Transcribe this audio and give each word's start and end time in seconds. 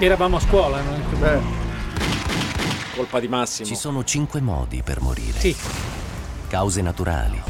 Eravamo 0.00 0.36
a 0.36 0.40
scuola, 0.40 0.80
no? 0.80 0.96
Beh, 1.18 1.40
colpa 2.94 3.18
di 3.18 3.26
Massimo. 3.26 3.66
Ci 3.66 3.74
sono 3.74 4.04
cinque 4.04 4.40
modi 4.40 4.80
per 4.84 5.00
morire. 5.00 5.40
Sì. 5.40 5.56
Cause 6.46 6.80
naturali, 6.82 7.42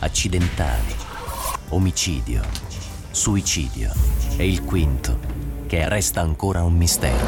accidentali, 0.00 0.94
omicidio, 1.70 2.42
suicidio 3.10 3.90
e 4.36 4.46
il 4.46 4.62
quinto, 4.62 5.20
che 5.66 5.88
resta 5.88 6.20
ancora 6.20 6.62
un 6.62 6.74
mistero. 6.74 7.26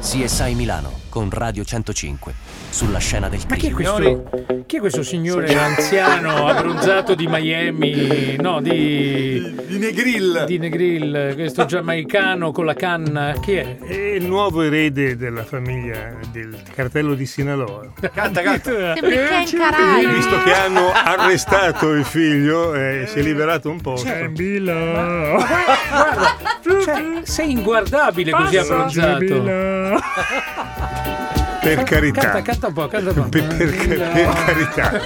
CSI 0.00 0.54
Milano 0.54 1.00
con 1.10 1.28
Radio 1.28 1.64
105 1.64 2.34
sulla 2.70 2.98
scena 2.98 3.28
del 3.28 3.40
Ma 3.48 3.56
chi 3.56 3.68
è 3.68 3.72
crimine. 3.72 4.22
questo, 4.22 4.62
chi 4.66 4.76
è 4.76 4.80
questo 4.80 5.02
signore 5.02 5.54
anziano 5.58 6.46
abbronzato 6.46 7.14
di 7.14 7.26
Miami? 7.28 8.36
No, 8.38 8.60
di, 8.60 9.54
Di 9.66 9.78
Negril. 9.78 10.44
di 10.46 10.58
Negril, 10.58 11.32
questo 11.34 11.64
giamaicano 11.66 12.52
con 12.52 12.64
la 12.64 12.74
canna. 12.74 13.34
Chi 13.40 13.54
è? 13.54 13.78
È 13.78 13.92
il 13.94 14.24
nuovo 14.24 14.62
erede 14.62 15.16
della 15.16 15.44
famiglia 15.44 16.14
del 16.32 16.56
cartello 16.74 17.14
di 17.14 17.26
Sinaloa. 17.26 17.92
Canta, 18.12 18.40
canta. 18.42 18.92
Visto 18.94 20.42
che 20.44 20.54
hanno 20.54 20.92
arrestato 20.92 21.92
il 21.92 22.04
figlio, 22.04 22.74
eh, 22.74 23.06
si 23.08 23.18
è 23.18 23.22
liberato 23.22 23.70
un 23.70 23.80
po'. 23.80 23.94
Guarda, 24.00 24.30
cioè, 26.84 27.04
sei 27.22 27.50
inguardabile 27.50 28.30
così 28.30 28.56
abbronzato. 28.56 29.98
Per 31.62 31.82
carità. 31.84 32.20
Canta, 32.20 32.42
canta 32.42 32.66
un 32.68 32.72
po', 32.72 32.86
canta 32.88 33.10
un 33.10 33.14
po'. 33.16 33.28
Per, 33.28 33.46
per- 33.56 34.10
per 34.12 34.32
carità. 34.44 35.00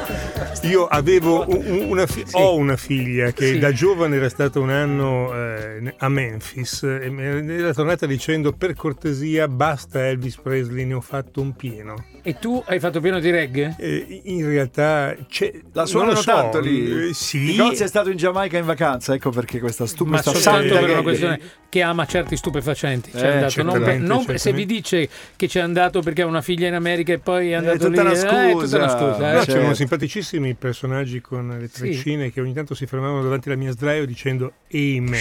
Io 0.62 0.86
avevo 0.86 1.44
un- 1.48 1.64
un- 1.66 1.86
una 1.90 2.06
fi- 2.06 2.24
ho 2.32 2.54
una 2.56 2.76
figlia 2.76 3.32
che 3.32 3.46
Sì. 3.46 3.58
da 3.58 3.72
giovane 3.72 4.16
era 4.16 4.28
stata 4.28 4.60
un 4.60 4.70
anno 4.70 5.34
eh, 5.34 5.94
a 5.98 6.08
Memphis 6.08 6.82
e 6.84 7.10
mi 7.10 7.22
era 7.52 7.72
tornata 7.74 8.06
dicendo 8.06 8.52
per 8.52 8.74
cortesia 8.74 9.46
basta 9.48 10.06
Elvis 10.06 10.36
Presley, 10.36 10.84
ne 10.84 10.94
ho 10.94 11.00
fatto 11.00 11.40
un 11.40 11.54
pieno. 11.54 11.94
E 12.26 12.38
tu 12.38 12.62
hai 12.68 12.80
fatto 12.80 13.00
pieno 13.00 13.20
di 13.20 13.30
reggae? 13.30 13.76
Eh, 13.78 14.22
in 14.24 14.46
realtà 14.46 15.14
c'è, 15.28 15.52
La 15.72 15.84
suonano 15.84 16.14
so, 16.16 16.22
tanto 16.32 16.58
lì. 16.58 17.08
eh, 17.10 17.12
sì, 17.12 17.38
Picozzi 17.50 17.82
è 17.82 17.86
stato 17.86 18.08
in 18.08 18.16
Giamaica 18.16 18.56
in 18.56 18.64
vacanza, 18.64 19.12
ecco 19.12 19.28
perché 19.28 19.60
questa, 19.60 19.84
stu- 19.84 20.06
Ma 20.06 20.22
soltanto 20.22 20.72
per 20.74 20.84
una 20.84 20.94
che- 20.96 21.02
questione 21.02 21.40
che 21.68 21.82
ama 21.82 22.06
certi 22.06 22.36
stupefacenti. 22.36 23.10
C'è 23.10 23.26
Eh, 23.26 23.32
andato. 23.32 23.62
Non 23.62 23.82
per- 23.82 23.98
non 24.00 24.24
per- 24.24 24.40
se 24.40 24.52
vi 24.54 24.64
dice 24.64 25.06
che 25.36 25.48
c'è 25.48 25.60
andato 25.60 26.00
perché 26.00 26.22
ha 26.22 26.26
una 26.26 26.40
figlia 26.40 26.66
in 26.68 26.74
America 26.74 27.12
e 27.12 27.18
poi 27.18 27.50
è 27.50 27.54
andato 27.54 27.88
tutta 27.88 28.02
lì. 28.04 28.08
una 28.08 28.10
eh, 28.12 28.48
è 28.48 28.52
tutta 28.52 28.76
una 28.76 28.88
scusa. 28.88 28.88
scusa. 28.88 29.16
eh. 29.16 29.32
No, 29.32 29.38
Certo. 29.40 29.52
c'erano 29.52 29.74
simpaticissimi 29.74 30.54
personaggi 30.54 31.20
con 31.20 31.56
le 31.60 31.68
treccine 31.68 32.32
che 32.32 32.40
ogni 32.40 32.54
tanto 32.54 32.74
si 32.74 32.86
fermavano 32.86 33.22
davanti 33.22 33.48
alla 33.48 33.58
mia 33.58 33.72
sdraio 33.72 34.06
dicendo 34.06 34.52
Amen. 34.72 35.20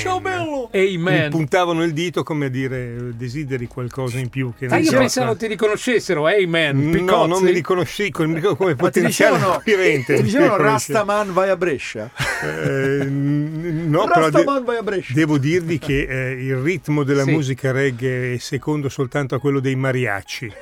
Mi 0.72 0.96
Amen. 0.96 1.30
puntavano 1.32 1.84
il 1.84 1.92
dito 1.92 2.24
come 2.24 2.46
a 2.46 2.50
dire 2.50 3.16
desideri 3.18 3.68
qualcosa 3.68 4.20
in 4.20 4.30
più 4.30 4.54
che 4.58 4.68
Ah, 4.68 4.76
non 4.76 4.84
io 4.84 4.92
pensavo 4.92 5.36
ti 5.36 5.48
riconoscessero, 5.48 6.28
Amen. 6.28 6.92
No, 7.00 7.06
Picozzi. 7.06 7.30
non 7.30 7.44
mi 7.44 7.52
riconosci 7.52 8.12
come, 8.12 8.40
come 8.42 8.54
Ma 8.58 8.66
ti 8.68 8.76
potenziale 8.76 9.32
dicevano, 9.38 9.54
acquirente. 9.58 10.16
ti 10.16 10.24
dicevano. 10.24 10.58
Rastaman 10.58 11.34
vai 11.34 11.50
a 11.50 11.56
Brescia. 11.58 12.10
Eh, 12.44 13.04
no, 13.06 14.08
Rastaman 14.08 14.64
vai 14.64 14.78
a 14.78 14.84
Brescia. 14.84 15.14
devo 15.14 15.38
dirvi 15.38 15.80
che 15.80 16.06
eh, 16.10 16.32
il 16.44 16.56
ritmo 16.58 17.04
della 17.04 17.24
Sì. 17.24 17.32
musica 17.32 17.72
reggae 17.72 18.34
è 18.34 18.38
secondo 18.38 18.90
soltanto 18.90 19.36
a 19.36 19.40
quello 19.40 19.60
dei 19.60 19.76
mariachi. 19.76 20.52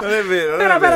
Non 0.00 0.10
è 0.12 0.22
vero, 0.22 0.56
non 0.56 0.70
è 0.70 0.78
vero. 0.78 0.94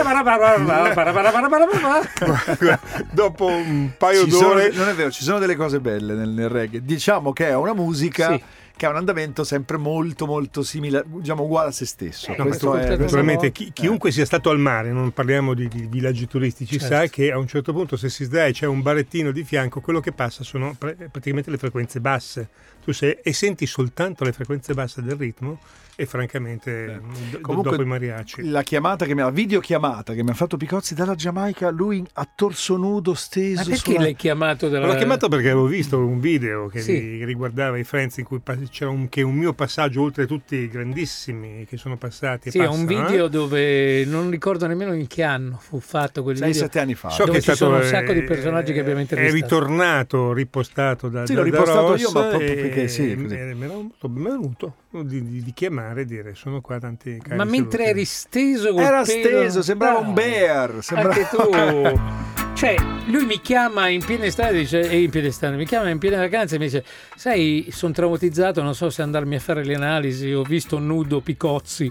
Dopo 3.11 3.47
un 3.47 3.91
paio 3.97 4.25
Ci 4.25 4.31
sono- 4.31 4.49
d'ore 4.49 4.71
non 4.73 4.89
è 4.89 4.95
vero, 4.95 5.11
ci 5.11 5.23
sono 5.23 5.39
delle 5.39 5.57
cose 5.57 5.81
belle 5.81 6.15
nel, 6.15 6.29
nel 6.29 6.49
reggae. 6.49 6.81
Diciamo 6.85 7.33
che 7.33 7.49
è 7.49 7.55
una 7.55 7.75
musica 7.75 8.33
Sì. 8.33 8.43
Che 8.77 8.87
ha 8.87 8.91
un 8.91 8.97
andamento 8.97 9.45
sempre 9.45 9.77
molto 9.77 10.27
molto 10.27 10.63
simile, 10.63 11.05
diciamo 11.07 11.45
uguale 11.45 11.69
a 11.69 11.73
se 11.73 11.87
stesso. 11.87 12.33
Eh, 12.33 12.37
Questo 12.37 12.75
è, 12.77 12.97
Naturalmente, 12.97 13.47
no? 13.47 13.53
chi- 13.53 13.71
chiunque 13.73 14.11
sia 14.11 14.25
stato 14.25 14.51
al 14.51 14.59
mare, 14.59 14.91
non 14.91 15.13
parliamo 15.13 15.55
di, 15.55 15.69
di 15.69 15.87
villaggi 15.89 16.27
turistici, 16.27 16.79
Certo. 16.79 16.95
sa 16.95 17.07
che 17.07 17.31
a 17.31 17.39
un 17.39 17.47
certo 17.47 17.73
punto 17.73 17.97
se 17.97 18.09
si 18.09 18.25
sdrai 18.25 18.53
c'è 18.53 18.67
un 18.67 18.83
barettino 18.83 19.31
di 19.31 19.45
fianco, 19.45 19.81
quello 19.81 20.01
che 20.01 20.11
passa 20.13 20.43
sono 20.43 20.75
pre- 20.77 20.95
praticamente 21.11 21.51
le 21.51 21.59
frequenze 21.59 22.01
basse. 22.01 22.49
Tu 22.85 22.93
sei, 22.93 23.17
e 23.23 23.33
senti 23.33 23.67
soltanto 23.67 24.25
le 24.25 24.33
frequenze 24.33 24.75
basse 24.75 25.01
del 25.03 25.17
ritmo 25.17 25.59
e 25.97 26.07
francamente 26.07 27.01
do- 27.31 27.41
Comunque, 27.41 27.71
dopo 27.71 27.83
i 27.83 27.87
mariachi. 27.87 28.49
La 28.51 28.63
chiamata 28.63 29.07
che 29.07 29.15
mi 29.15 29.21
ha, 29.21 29.27
la 29.27 29.31
videochiamata 29.31 30.13
che 30.13 30.25
mi 30.25 30.31
ha 30.31 30.35
fatto 30.35 30.57
Picozzi 30.57 30.93
dalla 30.93 31.15
Giamaica, 31.15 31.71
lui 31.71 32.05
a 32.15 32.29
torso 32.35 32.77
nudo 32.77 33.15
steso. 33.15 33.61
Ma 33.63 33.65
perché 33.65 33.77
sulla- 33.93 34.01
l'hai 34.01 34.17
chiamato 34.17 34.69
dalla... 34.69 34.89
L'ho 34.89 34.97
chiamato 34.97 35.29
perché 35.29 35.51
avevo 35.51 35.67
visto 35.67 35.97
un 36.05 36.19
video 36.19 36.67
che 36.67 36.81
Sì. 36.81 36.99
ri- 36.99 37.25
riguardava 37.25 37.79
i 37.79 37.85
Friends 37.85 38.17
in 38.17 38.25
cui 38.25 38.41
c'era 38.71 38.91
un, 38.91 39.09
che 39.09 39.23
un 39.23 39.37
mio 39.37 39.53
passaggio 39.55 40.03
oltre 40.03 40.27
tutti 40.27 40.57
i 40.57 40.69
grandissimi 40.69 41.65
che 41.65 41.77
sono 41.77 41.97
passati. 41.97 42.51
Sì, 42.51 42.59
è 42.59 42.65
passano, 42.67 42.83
un 42.83 42.91
eh. 42.91 42.95
video 43.07 43.29
dove 43.29 44.05
non 44.05 44.31
ricordo 44.31 44.67
nemmeno 44.67 44.93
in 44.95 45.07
che 45.07 45.23
anno 45.23 45.59
fu 45.63 45.79
fatto 45.79 46.25
quel 46.25 46.35
video. 46.41 46.67
6-7 46.67 46.79
anni 46.81 46.95
fa. 46.97 47.11
So 47.11 47.25
dove 47.25 47.31
che 47.31 47.39
è 47.39 47.41
ci 47.41 47.55
stato, 47.55 47.71
sono 47.71 47.77
un 47.83 47.89
sacco 47.89 48.13
di 48.13 48.19
eh, 48.19 48.25
personaggi 48.25 48.73
che 48.73 48.81
abbiamo 48.81 48.99
È 48.99 49.03
intervistato. 49.03 49.45
ritornato, 49.61 50.33
ripostato 50.33 51.09
da 51.09 51.25
Sì, 51.25 51.35
da- 51.35 51.43
l'ho 51.43 51.51
da 51.51 51.57
ripostato 51.59 51.87
Ross 51.93 52.01
io, 52.01 52.11
ma 52.11 52.21
proprio 52.25 52.49
e- 52.49 52.55
perché 52.75 52.89
sì, 52.89 53.15
così. 53.15 53.35
mi 53.35 53.65
era 53.65 53.75
molto 53.75 54.09
venuto 54.11 54.75
di, 54.91 55.23
di- 55.29 55.43
di 55.43 55.53
chiamare 55.53 56.03
e 56.03 56.05
dire 56.05 56.35
sono 56.35 56.61
qua 56.61 56.79
tanti 56.79 57.19
cari 57.23 57.37
Ma 57.37 57.45
mentre 57.45 57.85
saluti. 57.85 57.91
eri 57.91 58.05
steso 58.05 58.73
col 58.73 58.83
Era 58.83 59.03
pelo- 59.03 59.27
steso, 59.29 59.63
sembrava 59.63 59.99
un 60.01 60.15
Dai, 60.15 60.25
bear. 60.31 60.79
Sembrava... 60.83 61.15
Anche 61.15 61.29
tu. 61.31 62.01
Cioè, 62.55 62.77
lui 63.09 63.27
mi 63.27 63.41
chiama 63.41 63.89
in 63.89 64.03
piena 64.05 64.25
estate, 64.27 64.55
dice, 64.55 64.89
e 64.89 65.03
in 65.03 65.11
piena 65.11 65.27
estate, 65.27 65.57
mi 65.57 65.67
chiama 65.67 65.91
in 65.91 65.99
piena 65.99 66.19
vacanza 66.19 66.55
e 66.55 66.59
mi 66.59 66.67
dice, 66.67 66.85
sai, 67.17 67.67
sono 67.71 67.93
traumatizzato, 67.93 68.63
non 68.63 68.77
so 68.77 68.91
se 68.91 69.03
andarmi 69.03 69.35
a 69.35 69.41
fare 69.41 69.65
le 69.65 69.75
analisi, 69.75 70.33
ho 70.33 70.45
visto 70.45 70.79
nudo 70.79 71.21
Picozzi, 71.21 71.91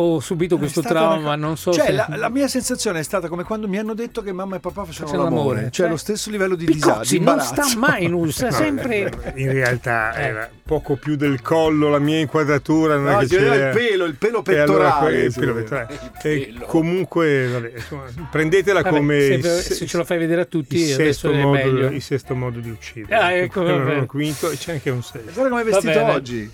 ho 0.00 0.20
subito 0.20 0.58
questo 0.58 0.78
È 0.78 0.82
stata 0.84 1.00
trauma, 1.00 1.18
una- 1.18 1.34
non 1.36 1.56
so 1.56 1.72
Cioè, 1.72 1.86
se... 1.86 1.92
la, 1.92 2.06
la 2.14 2.28
mia 2.28 2.46
sensazione 2.46 3.00
è 3.00 3.02
stata 3.02 3.26
come 3.28 3.42
quando 3.42 3.66
mi 3.66 3.78
hanno 3.78 3.94
detto 3.94 4.22
che 4.22 4.30
mamma 4.32 4.54
e 4.56 4.60
papà 4.60 4.84
facevano 4.84 5.24
l'amore. 5.24 5.36
l'amore, 5.36 5.60
Cioè, 5.62 5.70
cioè, 5.70 5.88
lo 5.88 5.96
stesso 5.96 6.30
livello 6.30 6.54
di 6.54 6.66
disagio, 6.66 6.88
Picozzi 6.92 7.18
non 7.18 7.34
imbarazzo. 7.34 7.62
sta 7.68 7.78
mai 7.78 8.06
nudo, 8.06 8.30
sta 8.30 8.46
No, 8.50 8.52
sempre... 8.52 9.12
in 9.34 9.52
realtà 9.52 10.14
Eh. 10.14 10.22
era 10.22 10.50
poco 10.62 10.94
più 10.96 11.16
del 11.16 11.42
collo 11.42 11.88
la 11.88 11.98
mia 11.98 12.20
inquadratura 12.20 12.96
non 12.96 13.08
è 13.08 13.12
No, 13.12 13.18
che 13.18 13.26
si 13.26 13.34
vedeva 13.36 13.54
c'era- 13.54 13.68
il 13.70 13.76
pelo, 13.76 14.04
il 14.04 14.14
pelo 14.14 14.44
E 14.44 14.58
allora 14.58 14.88
pettorale. 14.90 15.28
vedeva. 15.28 15.52
pettorale. 15.54 15.98
E 16.22 16.54
comunque 16.66 17.48
vabbè, 17.48 17.72
insomma, 17.74 18.02
prendetela 18.30 18.82
Vabbè, 18.82 18.96
come 18.96 19.18
se, 19.20 19.32
il 19.34 19.42
se 19.42 19.74
se- 19.74 19.86
ce 19.86 19.96
lo 19.96 20.04
fai 20.04 20.18
vedere 20.18 20.42
a 20.42 20.44
tutti, 20.44 20.76
il 20.78 20.86
sesto, 20.94 21.30
è 21.32 21.42
modo, 21.42 21.86
il 21.88 22.02
sesto 22.02 22.34
modo 22.36 22.60
di 22.60 22.70
uccidere 22.70 23.14
Ah, 23.20 23.32
ecco, 23.32 23.64
vabbè. 23.64 23.96
un 23.96 24.06
quinto 24.06 24.48
e 24.50 24.56
c'è 24.56 24.72
anche 24.74 24.90
un 24.90 25.02
sesto 25.02 25.32
Guarda 25.32 25.48
come 25.48 25.60
è 25.62 25.64
vestito 25.64 26.04
oggi. 26.04 26.50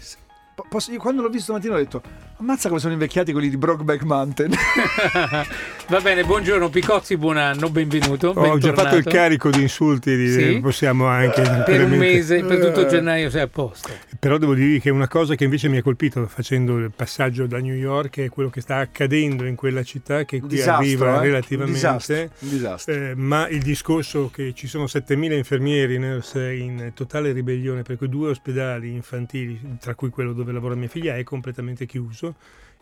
Po- 0.55 0.65
posso- 0.69 0.93
io 0.93 0.99
quando 1.01 1.21
l'ho 1.21 1.29
visto 1.29 1.45
stamattina 1.53 1.75
ho 1.75 1.79
detto 1.79 2.03
ammazza 2.39 2.69
come 2.69 2.81
sono 2.81 2.93
invecchiati 2.93 3.33
quelli 3.33 3.49
di 3.49 3.57
Brokeback 3.57 4.03
Mountain. 4.03 4.53
Va 5.89 6.01
bene, 6.01 6.25
buongiorno 6.25 6.71
Picozzi, 6.71 7.17
buon 7.19 7.37
anno, 7.37 7.69
benvenuto. 7.69 8.29
ho 8.29 8.33
già 8.35 8.41
bentornato. 8.51 8.83
fatto 8.83 8.97
il 8.97 9.05
carico 9.05 9.51
di 9.51 9.61
insulti 9.61 10.17
di- 10.17 10.31
Sì? 10.33 10.59
possiamo 10.61 11.07
anche 11.07 11.43
Per 11.65 11.85
un 11.85 11.91
mese, 11.91 12.43
per 12.43 12.59
tutto 12.59 12.87
Eh. 12.87 12.89
gennaio 12.89 13.29
sei 13.31 13.43
a 13.43 13.49
posto. 13.49 13.91
Però 14.19 14.39
devo 14.39 14.55
dirvi 14.55 14.81
che 14.81 14.89
una 14.91 15.09
cosa 15.09 15.35
che 15.35 15.45
invece 15.45 15.69
mi 15.69 15.77
ha 15.77 15.83
colpito 15.83 16.27
facendo 16.27 16.79
il 16.79 16.91
passaggio 16.95 17.47
da 17.47 17.59
New 17.59 17.75
York 17.75 18.19
è 18.21 18.29
quello 18.31 18.49
che 18.49 18.63
sta 18.63 18.77
accadendo 18.79 19.45
in 19.45 19.55
quella 19.57 19.83
città 19.83 20.25
che 20.25 20.37
Un 20.37 20.41
qui 20.49 20.57
disastro, 20.57 20.77
arriva 20.83 21.07
eh? 21.07 21.17
Un 21.19 21.23
relativamente. 21.23 21.73
disastro, 21.75 22.17
un 22.17 22.49
disastro. 22.49 22.95
Eh, 22.95 23.15
ma 23.15 23.47
il 23.49 23.61
discorso 23.63 24.31
che 24.33 24.53
ci 24.55 24.67
sono 24.67 24.85
7.000 24.87 25.33
infermieri 25.37 25.99
nurse 25.99 26.53
in 26.55 26.93
totale 26.95 27.33
ribellione 27.33 27.83
per 27.83 27.99
cui 27.99 28.09
due 28.09 28.31
ospedali 28.31 28.91
infantili, 28.93 29.77
tra 29.81 29.95
cui 29.95 30.09
quello 30.09 30.33
dove 30.33 30.51
lavora 30.53 30.75
mia 30.75 30.89
figlia, 30.89 31.15
è 31.17 31.23
completamente 31.25 31.85
chiuso 31.85 32.34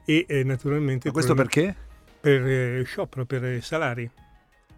e 0.04 0.26
eh, 0.28 0.44
naturalmente 0.44 1.08
Ma 1.08 1.12
questo 1.12 1.34
perché? 1.34 1.74
per 2.20 2.46
eh, 2.46 2.82
sciopero, 2.84 3.24
per 3.24 3.44
eh, 3.44 3.60
salari. 3.60 4.08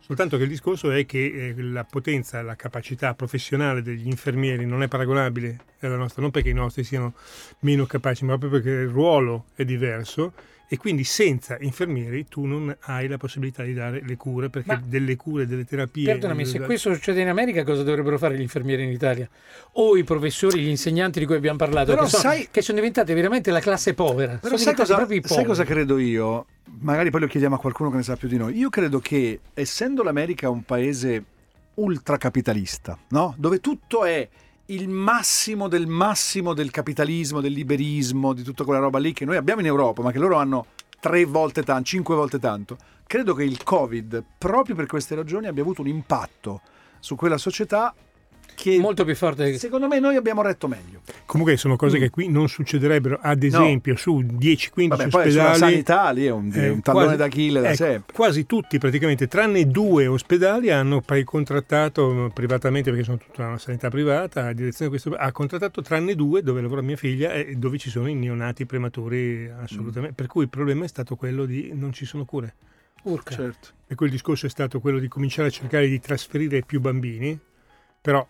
Soltanto 0.01 0.37
che 0.37 0.43
il 0.43 0.51
discorso 0.51 0.91
è 0.91 1.07
che 1.07 1.55
eh, 1.57 1.63
la 1.63 1.85
potenza, 1.85 2.43
la 2.43 2.57
capacità 2.57 3.15
professionale 3.15 3.81
degli 3.81 4.07
infermieri 4.07 4.67
non 4.67 4.83
è 4.83 4.89
paragonabile 4.89 5.61
alla 5.81 5.97
nostra, 5.97 6.21
non 6.21 6.31
perché 6.31 6.51
i 6.51 6.55
nostri 6.55 6.85
siano 6.85 7.15
meno 7.61 7.87
capaci, 7.87 8.25
ma 8.25 8.37
proprio 8.37 8.61
perché 8.61 8.83
il 8.83 8.89
ruolo 8.89 9.47
è 9.55 9.65
diverso 9.65 10.33
e 10.67 10.77
quindi 10.77 11.05
senza 11.05 11.57
infermieri 11.61 12.27
tu 12.27 12.45
non 12.45 12.75
hai 12.83 13.07
la 13.07 13.17
possibilità 13.17 13.63
di 13.63 13.75
dare 13.75 14.01
le 14.05 14.17
cure, 14.17 14.49
perché 14.49 14.73
Ma- 14.73 14.83
delle 14.85 15.17
cure, 15.17 15.47
delle 15.47 15.65
terapie... 15.65 16.07
Perdonami, 16.07 16.45
se 16.47 16.55
delle- 16.55 16.65
questo 16.67 16.93
succede 16.95 17.21
in 17.21 17.29
America, 17.29 17.63
cosa 17.65 17.83
dovrebbero 17.83 18.19
fare 18.19 18.37
gli 18.37 18.41
infermieri 18.41 18.85
in 18.85 18.91
Italia? 18.91 19.29
O 19.73 19.97
i 19.97 20.05
professori, 20.05 20.61
gli 20.61 20.69
insegnanti 20.69 21.19
di 21.19 21.27
cui 21.27 21.37
abbiamo 21.37 21.59
parlato, 21.59 21.93
Però 21.93 22.05
che 22.05 22.11
sono, 22.11 22.23
sai- 22.23 22.49
che 22.51 22.63
sono 22.63 22.79
diventati 22.79 23.13
veramente 23.13 23.51
la 23.51 23.61
classe 23.61 23.95
povera. 23.95 24.39
Però 24.41 24.57
sono 24.57 24.75
sai 24.75 24.75
cosa, 24.75 25.07
sai 25.25 25.45
cosa 25.45 25.65
credo 25.65 25.99
io? 25.99 26.47
Magari 26.81 27.11
poi 27.11 27.21
lo 27.21 27.27
chiediamo 27.27 27.57
a 27.57 27.59
qualcuno 27.59 27.91
che 27.91 27.97
ne 27.97 28.03
sa 28.03 28.17
più 28.17 28.29
di 28.29 28.37
noi. 28.37 28.57
Io 28.57 28.71
credo 28.71 28.99
che, 28.99 29.41
essendo 29.53 30.03
l'America 30.03 30.49
un 30.49 30.63
paese 30.65 31.25
ultracapitalista, 31.75 32.99
no? 33.09 33.35
dove 33.37 33.61
tutto 33.61 34.05
è 34.05 34.29
il 34.67 34.89
massimo 34.89 35.69
del 35.69 35.87
massimo 35.87 36.55
del 36.55 36.71
capitalismo, 36.71 37.41
del 37.41 37.53
liberismo, 37.53 38.33
di 38.33 38.43
tutta 38.43 38.65
quella 38.65 38.81
roba 38.81 38.99
lì 38.99 39.13
che 39.13 39.25
noi 39.25 39.37
abbiamo 39.37 39.61
in 39.61 39.67
Europa, 39.67 40.03
ma 40.03 40.11
che 40.11 40.19
loro 40.19 40.37
hanno 40.37 40.67
tre 41.01 41.25
volte 41.25 41.63
tanto, 41.63 41.85
cinque 41.85 42.15
volte 42.15 42.39
tanto, 42.39 42.79
credo 43.07 43.35
che 43.35 43.45
il 43.45 43.63
Covid, 43.63 44.25
proprio 44.39 44.75
per 44.75 44.87
queste 44.87 45.15
ragioni, 45.15 45.47
abbia 45.47 45.63
avuto 45.63 45.83
un 45.83 45.89
impatto 45.89 46.63
su 46.99 47.15
quella 47.15 47.37
società 47.37 47.95
che 48.55 48.79
molto 48.79 49.05
più 49.05 49.15
forte. 49.15 49.59
secondo 49.59 49.87
me 49.89 49.99
noi 50.01 50.17
abbiamo 50.17 50.43
retto 50.43 50.69
meglio. 50.69 51.01
Comunque 51.27 51.57
sono 51.57 51.77
cose 51.77 51.99
Mm. 51.99 52.01
che 52.01 52.11
qui 52.11 52.29
non 52.29 52.49
succederebbero. 52.49 53.19
Ad 53.21 53.43
esempio, 53.43 53.97
su 53.97 54.21
10-15 54.23 54.89
Vabbè, 54.89 55.09
poi 55.09 55.31
sulla 55.31 55.51
ospedali. 55.51 55.73
sanità 55.73 56.11
lì 56.11 56.25
è 56.27 56.31
un, 56.31 56.51
eh, 56.55 56.69
un 56.69 56.81
tallone 56.81 57.05
quasi- 57.05 57.19
d'Achille 57.19 57.61
da 57.61 57.67
ecco, 57.69 57.77
sempre. 57.77 58.15
Quasi 58.15 58.47
tutti, 58.47 58.79
praticamente, 58.79 59.27
tranne 59.29 59.67
due 59.67 60.07
ospedali, 60.07 60.71
hanno 60.71 61.01
poi 61.01 61.25
contrattato 61.25 62.31
privatamente, 62.33 62.91
perché 62.91 63.05
sono 63.05 63.19
tutta 63.19 63.47
una 63.47 63.59
sanità 63.59 63.89
privata, 63.91 64.43
la 64.43 64.53
direzione 64.53 64.91
di 64.91 64.99
questo 64.99 65.19
ha 65.19 65.33
contrattato 65.33 65.83
tranne 65.83 66.15
due 66.15 66.43
dove 66.43 66.61
lavora 66.61 66.83
mia 66.83 66.97
figlia 66.97 67.33
e 67.33 67.55
dove 67.57 67.79
ci 67.79 67.91
sono 67.91 68.09
i 68.09 68.15
neonati 68.15 68.67
prematuri 68.67 69.51
assolutamente. 69.63 70.13
Mm. 70.13 70.17
Per 70.17 70.27
cui 70.27 70.43
il 70.45 70.49
problema 70.49 70.85
è 70.85 70.89
stato 70.89 71.17
quello 71.17 71.45
di 71.45 71.71
non 71.75 71.93
ci 71.93 72.05
sono 72.05 72.25
cure. 72.25 72.55
Urca. 73.05 73.35
Certo. 73.35 73.69
E 73.87 73.95
quel 73.97 74.09
discorso 74.11 74.47
è 74.47 74.49
stato 74.49 74.81
quello 74.81 74.99
di 74.99 75.09
cominciare 75.09 75.49
a 75.49 75.51
cercare 75.51 75.87
di 75.89 76.01
trasferire 76.01 76.63
più 76.63 76.81
bambini, 76.81 77.39
però 78.01 78.27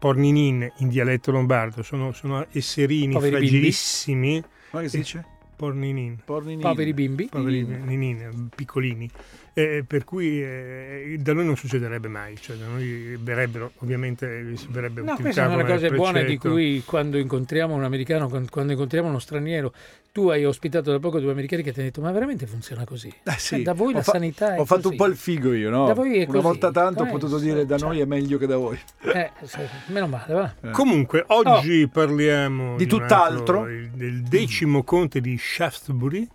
porninin 0.00 0.72
in 0.78 0.88
dialetto 0.88 1.30
lombardo 1.30 1.82
sono, 1.82 2.12
sono 2.12 2.46
esserini 2.52 3.12
Poveri 3.12 3.32
bimbi. 3.32 3.46
fragilissimi. 3.48 4.44
Ma 4.70 4.80
che 4.80 4.88
si 4.88 4.96
dice? 4.96 5.24
Porninin. 5.54 6.22
Pornini. 6.24 6.62
Poveri 6.62 6.94
bimbi. 6.94 7.26
Poveri 7.30 7.62
ninin, 7.64 8.48
piccolini. 8.56 9.08
Eh, 9.52 9.84
per 9.86 10.04
cui 10.04 10.40
eh, 10.42 11.16
da 11.20 11.32
noi 11.32 11.44
non 11.44 11.56
succederebbe 11.56 12.08
mai, 12.08 12.36
cioè 12.40 12.56
da 12.56 12.66
noi 12.66 13.16
verrebbero, 13.20 13.72
ovviamente 13.78 14.26
verrebbe 14.70 15.02
No, 15.02 15.12
utilizzato 15.12 15.22
queste 15.22 15.40
sono 15.42 15.56
le 15.56 15.62
come 15.62 15.72
cose 15.74 15.90
buone 15.90 16.24
di 16.24 16.38
cui 16.38 16.82
quando 16.86 17.18
incontriamo 17.18 17.74
un 17.74 17.82
americano, 17.84 18.28
quan- 18.28 18.48
quando 18.48 18.72
incontriamo 18.72 19.08
uno 19.08 19.18
straniero, 19.18 19.72
tu 20.12 20.28
hai 20.28 20.44
ospitato 20.44 20.90
da 20.90 20.98
poco 20.98 21.20
due 21.20 21.30
americani 21.32 21.62
che 21.62 21.72
ti 21.72 21.78
hanno 21.80 21.88
detto 21.88 22.00
ma 22.00 22.10
veramente 22.12 22.46
funziona 22.46 22.84
così? 22.84 23.12
Eh 23.24 23.34
sì. 23.38 23.56
Eh, 23.56 23.62
da 23.62 23.74
voi 23.74 23.92
Ho 23.92 23.96
la 23.96 24.02
fa- 24.02 24.12
sanità 24.12 24.54
è 24.54 24.58
Ho 24.60 24.64
fatto 24.64 24.82
così. 24.82 24.92
un 24.94 24.96
po' 24.98 25.06
il 25.06 25.16
figo 25.16 25.52
io, 25.52 25.70
no? 25.70 25.86
Da 25.86 25.94
voi 25.94 26.14
è 26.14 26.22
Una 26.22 26.26
così. 26.26 26.42
volta 26.42 26.70
tanto 26.70 27.02
ho 27.02 27.06
Eh, 27.06 27.10
potuto 27.10 27.38
dire 27.38 27.66
da 27.66 27.76
cioè. 27.76 27.88
noi 27.88 28.00
è 28.00 28.04
meglio 28.04 28.38
che 28.38 28.46
da 28.46 28.56
voi. 28.56 28.78
Eh, 29.12 29.30
sì, 29.44 29.58
meno 29.86 30.06
male, 30.06 30.32
va. 30.32 30.54
Comunque, 30.70 31.24
oggi 31.28 31.88
parliamo 31.92 32.72
Oh. 32.74 32.76
Di 32.76 32.84
un 32.84 32.88
tutt'altro. 32.88 33.58
altro, 33.60 33.68
il- 33.70 33.90
del 33.90 34.22
decimo 34.22 34.82
conte 34.84 35.20
di 35.20 35.36
Shaftesbury, 35.38 36.28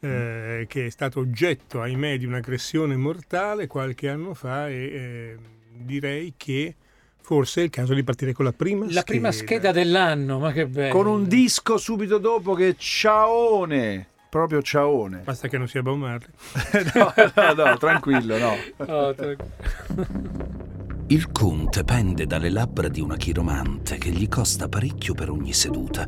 eh, 0.00 0.66
che 0.68 0.86
è 0.86 0.90
stato 0.90 1.20
oggetto, 1.20 1.80
ahimè, 1.80 2.18
di 2.18 2.26
un'aggressione 2.26 2.96
mortale 2.96 3.66
qualche 3.66 4.08
anno 4.08 4.34
fa 4.34 4.68
e 4.68 4.74
eh, 4.74 5.36
direi 5.72 6.34
che 6.36 6.74
forse 7.20 7.62
è 7.62 7.64
il 7.64 7.70
caso 7.70 7.92
di 7.94 8.04
partire 8.04 8.32
con 8.32 8.44
la 8.44 8.52
prima 8.52 8.86
La 8.88 9.02
prima 9.02 9.32
scheda 9.32 9.72
dell'anno, 9.72 10.38
ma 10.38 10.52
che 10.52 10.66
bello. 10.66 10.92
Con 10.92 11.06
un 11.06 11.26
disco 11.26 11.76
subito 11.76 12.18
dopo 12.18 12.54
che 12.54 12.74
ciaone. 12.78 14.06
Proprio 14.28 14.62
ciaone. 14.62 15.22
Basta 15.24 15.48
che 15.48 15.56
non 15.58 15.66
sia 15.66 15.82
Bob 15.82 15.98
Marley. 15.98 16.28
no, 16.94 17.14
no, 17.34 17.64
no, 17.64 17.76
tranquillo, 17.78 18.38
no. 18.38 18.54
Oh, 18.76 19.14
tra- 19.14 19.34
Il 21.08 21.30
conte 21.30 21.84
pende 21.84 22.26
dalle 22.26 22.50
labbra 22.50 22.88
di 22.88 23.00
una 23.00 23.14
chiromante 23.14 23.96
che 23.96 24.10
gli 24.10 24.26
costa 24.26 24.68
parecchio 24.68 25.14
per 25.14 25.30
ogni 25.30 25.52
seduta, 25.52 26.04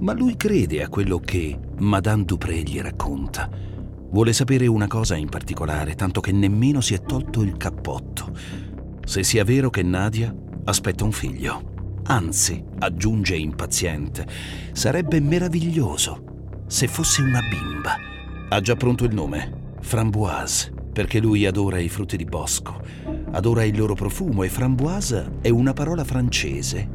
ma 0.00 0.12
lui 0.12 0.36
crede 0.36 0.82
a 0.82 0.90
quello 0.90 1.18
che 1.18 1.58
Madame 1.78 2.26
Dupré 2.26 2.60
gli 2.60 2.78
racconta. 2.78 3.48
Vuole 4.10 4.34
sapere 4.34 4.66
una 4.66 4.86
cosa 4.86 5.16
in 5.16 5.30
particolare, 5.30 5.94
tanto 5.94 6.20
che 6.20 6.30
nemmeno 6.30 6.82
si 6.82 6.92
è 6.92 7.00
tolto 7.00 7.40
il 7.40 7.56
cappotto. 7.56 8.36
Se 9.06 9.22
sia 9.22 9.44
vero 9.44 9.70
che 9.70 9.82
Nadia 9.82 10.34
aspetta 10.64 11.04
un 11.04 11.12
figlio. 11.12 12.02
Anzi, 12.04 12.62
aggiunge 12.80 13.36
impaziente, 13.36 14.26
sarebbe 14.72 15.20
meraviglioso 15.20 16.64
se 16.66 16.86
fosse 16.86 17.22
una 17.22 17.40
bimba. 17.40 17.96
Ha 18.50 18.60
già 18.60 18.76
pronto 18.76 19.04
il 19.04 19.14
nome, 19.14 19.72
Framboise, 19.80 20.73
perché 20.94 21.18
lui 21.18 21.44
adora 21.44 21.80
i 21.80 21.88
frutti 21.88 22.16
di 22.16 22.24
bosco, 22.24 22.80
adora 23.32 23.64
il 23.64 23.76
loro 23.76 23.94
profumo 23.94 24.44
e 24.44 24.48
framboise 24.48 25.38
è 25.40 25.48
una 25.48 25.72
parola 25.72 26.04
francese 26.04 26.88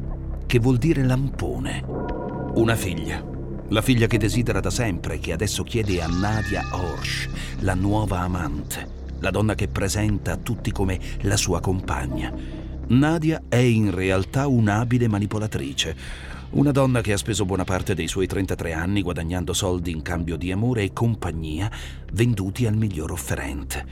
che 0.46 0.58
vuol 0.58 0.78
dire 0.78 1.04
lampone. 1.04 1.84
Una 2.54 2.74
figlia. 2.76 3.22
La 3.68 3.82
figlia 3.82 4.06
che 4.06 4.16
desidera 4.16 4.58
da 4.58 4.70
sempre 4.70 5.16
e 5.16 5.18
che 5.20 5.32
adesso 5.32 5.62
chiede 5.62 6.00
a 6.00 6.08
Nadia 6.08 6.62
Horsch, 6.72 7.28
la 7.60 7.74
nuova 7.74 8.20
amante, 8.20 8.88
la 9.18 9.30
donna 9.30 9.54
che 9.54 9.68
presenta 9.68 10.32
a 10.32 10.36
tutti 10.38 10.72
come 10.72 10.98
la 11.20 11.36
sua 11.36 11.60
compagna. 11.60 12.32
Nadia 12.88 13.42
è 13.48 13.56
in 13.56 13.94
realtà 13.94 14.46
un'abile 14.46 15.08
manipolatrice, 15.08 15.96
una 16.50 16.72
donna 16.72 17.00
che 17.00 17.12
ha 17.12 17.16
speso 17.16 17.44
buona 17.44 17.62
parte 17.62 17.94
dei 17.94 18.08
suoi 18.08 18.26
33 18.26 18.72
anni 18.72 19.02
guadagnando 19.02 19.52
soldi 19.52 19.92
in 19.92 20.02
cambio 20.02 20.36
di 20.36 20.50
amore 20.50 20.82
e 20.82 20.92
compagnia 20.92 21.70
venduti 22.12 22.66
al 22.66 22.74
miglior 22.74 23.12
offerente. 23.12 23.86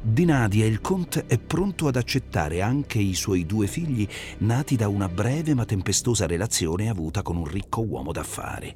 Di 0.00 0.24
Nadia 0.24 0.64
il 0.64 0.80
conte 0.80 1.26
è 1.26 1.38
pronto 1.38 1.88
ad 1.88 1.96
accettare 1.96 2.62
anche 2.62 2.98
i 2.98 3.12
suoi 3.12 3.44
due 3.44 3.66
figli 3.66 4.08
nati 4.38 4.76
da 4.76 4.88
una 4.88 5.10
breve 5.10 5.52
ma 5.54 5.66
tempestosa 5.66 6.26
relazione 6.26 6.88
avuta 6.88 7.20
con 7.20 7.36
un 7.36 7.44
ricco 7.44 7.82
uomo 7.82 8.12
d'affari. 8.12 8.74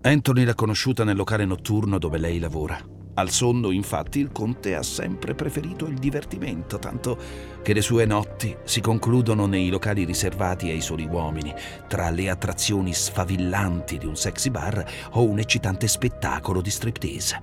Anthony 0.00 0.44
l'ha 0.44 0.54
conosciuta 0.54 1.04
nel 1.04 1.16
locale 1.16 1.44
notturno 1.44 1.98
dove 1.98 2.16
lei 2.16 2.38
lavora. 2.38 2.97
Al 3.18 3.30
sonno, 3.30 3.72
infatti, 3.72 4.20
il 4.20 4.30
conte 4.30 4.76
ha 4.76 4.82
sempre 4.84 5.34
preferito 5.34 5.86
il 5.86 5.98
divertimento, 5.98 6.78
tanto 6.78 7.18
che 7.64 7.72
le 7.72 7.82
sue 7.82 8.06
notti 8.06 8.56
si 8.62 8.80
concludono 8.80 9.46
nei 9.46 9.70
locali 9.70 10.04
riservati 10.04 10.70
ai 10.70 10.80
soli 10.80 11.04
uomini, 11.04 11.52
tra 11.88 12.10
le 12.10 12.30
attrazioni 12.30 12.94
sfavillanti 12.94 13.98
di 13.98 14.06
un 14.06 14.14
sexy 14.14 14.50
bar 14.50 14.88
o 15.14 15.24
un 15.24 15.40
eccitante 15.40 15.88
spettacolo 15.88 16.60
di 16.60 16.70
striptease. 16.70 17.40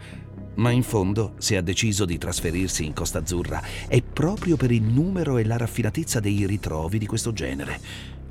Ma 0.55 0.71
in 0.71 0.83
fondo, 0.83 1.33
se 1.39 1.57
ha 1.57 1.61
deciso 1.61 2.05
di 2.05 2.17
trasferirsi 2.17 2.85
in 2.85 2.93
Costa 2.93 3.19
Azzurra, 3.19 3.61
è 3.89 4.01
proprio 4.01 4.55
per 4.55 4.71
il 4.71 4.83
numero 4.83 5.37
e 5.37 5.43
la 5.43 5.57
raffinatezza 5.57 6.21
dei 6.21 6.47
ritrovi 6.47 6.99
di 6.99 7.05
questo 7.05 7.33
genere. 7.33 7.81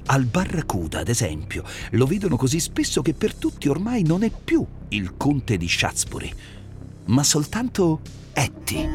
Al 0.07 0.25
Barracuda, 0.25 1.01
ad 1.01 1.09
esempio, 1.09 1.63
lo 1.91 2.07
vedono 2.07 2.37
così 2.37 2.59
spesso 2.59 3.03
che 3.03 3.13
per 3.13 3.35
tutti 3.35 3.69
ormai 3.69 4.03
non 4.03 4.23
è 4.23 4.31
più 4.31 4.65
il 4.89 5.17
conte 5.19 5.59
di 5.59 5.69
Shaftesbury, 5.69 6.33
ma 7.07 7.23
soltanto 7.23 8.01
Etty. 8.37 8.89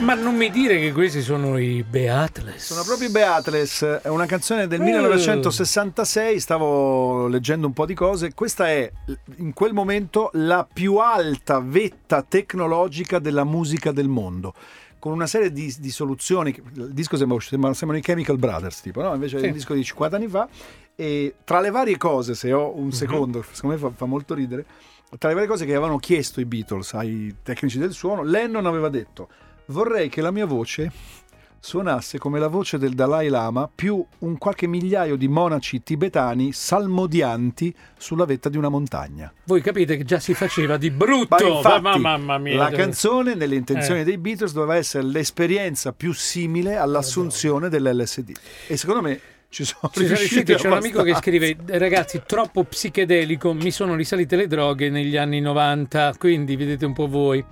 Ma 0.00 0.14
non 0.14 0.34
mi 0.34 0.50
dire 0.50 0.80
che 0.80 0.90
questi 0.92 1.22
sono 1.22 1.56
i 1.58 1.84
Beatles. 1.88 2.64
Sono 2.72 2.82
proprio 2.82 3.06
i 3.08 3.12
Beatles, 3.12 3.82
è 4.02 4.08
una 4.08 4.26
canzone 4.26 4.66
del 4.66 4.80
Eh. 4.80 4.84
1966, 4.84 6.40
stavo 6.40 7.28
leggendo 7.28 7.68
un 7.68 7.72
po' 7.72 7.86
di 7.86 7.94
cose. 7.94 8.34
Questa 8.34 8.66
è 8.68 8.90
in 9.36 9.52
quel 9.52 9.72
momento 9.74 10.30
la 10.34 10.66
più 10.70 10.96
alta 10.96 11.60
vetta 11.60 12.22
tecnologica 12.22 13.20
della 13.20 13.44
musica 13.44 13.92
del 13.92 14.08
mondo. 14.08 14.54
Con 14.98 15.12
una 15.12 15.26
serie 15.28 15.52
di, 15.52 15.72
di 15.78 15.90
soluzioni, 15.90 16.50
il 16.74 16.90
disco 16.92 17.16
sembra, 17.16 17.38
sembra- 17.40 17.72
sembrano 17.72 18.02
i 18.02 18.04
Chemical 18.04 18.38
Brothers, 18.38 18.80
tipo, 18.80 19.00
no? 19.02 19.14
invece 19.14 19.38
Sì. 19.38 19.44
è 19.44 19.46
un 19.48 19.54
disco 19.54 19.72
di 19.74 19.84
50 19.84 20.16
anni 20.16 20.26
fa. 20.28 20.48
E 20.96 21.36
tra 21.44 21.60
le 21.60 21.70
varie 21.70 21.96
cose, 21.96 22.34
se 22.34 22.52
ho 22.52 22.76
un 22.76 22.90
secondo, 22.92 23.44
secondo 23.52 23.76
me 23.76 23.80
fa, 23.80 23.90
fa 23.96 24.04
molto 24.04 24.34
ridere, 24.34 24.66
tra 25.18 25.28
le 25.28 25.34
varie 25.34 25.48
cose 25.48 25.64
che 25.64 25.72
avevano 25.72 25.98
chiesto 25.98 26.40
i 26.40 26.44
Beatles 26.44 26.94
ai 26.94 27.36
tecnici 27.42 27.78
del 27.78 27.92
suono, 27.92 28.22
Lennon 28.22 28.66
aveva 28.66 28.88
detto: 28.88 29.28
Vorrei 29.66 30.08
che 30.08 30.20
la 30.20 30.30
mia 30.30 30.46
voce 30.46 30.90
suonasse 31.62 32.16
come 32.16 32.38
la 32.38 32.48
voce 32.48 32.78
del 32.78 32.94
Dalai 32.94 33.28
Lama 33.28 33.70
più 33.72 34.02
un 34.20 34.38
qualche 34.38 34.66
migliaio 34.66 35.16
di 35.16 35.28
monaci 35.28 35.82
tibetani 35.82 36.52
salmodianti 36.52 37.74
sulla 37.98 38.24
vetta 38.24 38.48
di 38.48 38.56
una 38.56 38.70
montagna. 38.70 39.30
Voi 39.44 39.60
capite 39.60 39.98
che 39.98 40.04
già 40.04 40.18
si 40.18 40.32
faceva 40.32 40.78
di 40.78 40.90
brutto. 40.90 41.46
Infatti, 41.46 41.82
ma, 41.82 41.96
mamma 41.98 42.38
mia. 42.38 42.56
la 42.56 42.70
canzone, 42.70 43.34
nelle 43.34 43.56
intenzioni 43.56 44.00
Eh. 44.00 44.04
dei 44.04 44.16
Beatles, 44.16 44.52
doveva 44.52 44.76
essere 44.76 45.04
l'esperienza 45.04 45.92
più 45.92 46.14
simile 46.14 46.76
all'assunzione 46.76 47.68
dell'LSD. 47.68 48.32
E 48.66 48.76
secondo 48.78 49.02
me 49.02 49.20
ci 49.50 49.64
sono 49.64 49.90
Ci 49.92 50.06
riusciti, 50.06 50.54
c'è 50.54 50.68
un 50.68 50.74
amico 50.74 51.02
che 51.02 51.14
scrive 51.16 51.56
ragazzi 51.66 52.22
troppo 52.24 52.62
psichedelico 52.64 53.52
mi 53.52 53.70
sono 53.72 53.94
risalite 53.96 54.36
le 54.36 54.46
droghe 54.46 54.88
negli 54.90 55.16
anni 55.16 55.40
90 55.40 56.14
quindi 56.18 56.54
vedete 56.56 56.86
un 56.86 56.92
po' 56.94 57.08
voi 57.08 57.44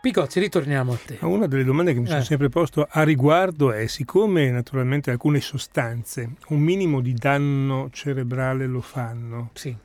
Picozzi 0.00 0.40
ritorniamo 0.40 0.92
a 0.92 0.98
te 1.04 1.18
Una 1.22 1.46
delle 1.46 1.64
domande 1.64 1.92
che 1.92 1.98
mi 2.00 2.06
sono 2.06 2.20
Eh. 2.20 2.24
sempre 2.24 2.48
posto 2.48 2.86
a 2.88 3.02
riguardo 3.02 3.70
è, 3.72 3.86
siccome 3.86 4.48
naturalmente 4.50 5.10
alcune 5.10 5.40
sostanze 5.42 6.36
un 6.48 6.60
minimo 6.60 7.00
di 7.02 7.12
danno 7.12 7.90
cerebrale 7.92 8.66
lo 8.66 8.80
fanno, 8.80 9.50
sì. 9.52 9.76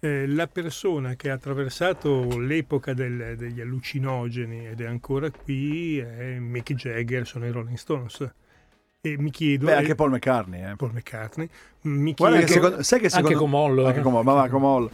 eh, 0.00 0.26
la 0.26 0.46
persona 0.46 1.14
che 1.14 1.28
ha 1.28 1.34
attraversato 1.34 2.38
l'epoca 2.38 2.94
del- 2.94 3.34
degli 3.36 3.60
allucinogeni 3.60 4.66
ed 4.68 4.80
è 4.80 4.86
ancora 4.86 5.28
qui 5.30 5.98
è 5.98 6.38
Mick 6.38 6.72
Jagger, 6.72 7.26
sono 7.26 7.46
i 7.46 7.50
Rolling 7.50 7.76
Stones. 7.76 8.30
E 9.02 9.16
mi 9.18 9.30
chiedo... 9.30 9.64
Beh, 9.66 9.72
e- 9.72 9.76
anche 9.76 9.94
Paul 9.94 10.10
McCartney. 10.10 10.62
Eh. 10.72 10.76
Paul 10.76 10.92
McCartney. 10.92 11.48
Mi 11.82 12.12
Guarda 12.12 12.38
che 12.40 12.44
chiedo... 12.44 12.62
secondo, 12.64 12.82
sai 12.82 13.00
che 13.00 13.08
secondo, 13.08 13.28
anche 13.28 13.40
Comollo 13.40 13.86
anche 13.86 14.00
eh. 14.00 14.02
Comollo, 14.02 14.22
ma 14.24 14.32
va, 14.34 14.48
Comollo. 14.48 14.90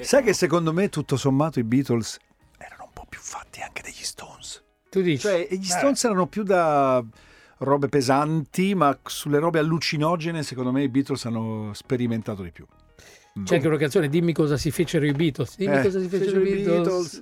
sai 0.00 0.22
che 0.22 0.32
secondo 0.32 0.72
me 0.72 0.88
tutto 0.88 1.16
sommato 1.18 1.58
i 1.58 1.64
Beatles 1.64 2.16
erano 2.56 2.84
un 2.84 2.90
po' 2.94 3.04
più 3.06 3.20
fatti 3.20 3.60
anche 3.60 3.82
degli 3.82 4.02
Stones. 4.02 4.62
tu 4.88 5.02
dici 5.02 5.18
Cioè, 5.20 5.46
gli 5.50 5.58
Beh, 5.58 5.64
Stones 5.64 6.02
erano 6.04 6.26
più 6.26 6.42
da 6.42 7.04
robe 7.58 7.88
pesanti, 7.90 8.74
ma 8.74 8.98
sulle 9.04 9.38
robe 9.38 9.58
allucinogene 9.58 10.42
secondo 10.42 10.72
me 10.72 10.82
i 10.82 10.88
Beatles 10.88 11.26
hanno 11.26 11.72
sperimentato 11.74 12.42
di 12.42 12.50
più. 12.52 12.64
c'è 13.44 13.56
anche 13.56 13.66
una 13.68 13.76
canzone 13.76 14.08
dimmi 14.08 14.32
cosa 14.32 14.56
si 14.56 14.70
fecero 14.70 15.04
i 15.04 15.12
Beatles 15.12 15.56
dimmi 15.58 15.76
Eh, 15.76 15.82
cosa 15.82 16.00
si 16.00 16.08
fecero 16.08 16.40
i 16.40 16.62
Beatles, 16.62 17.20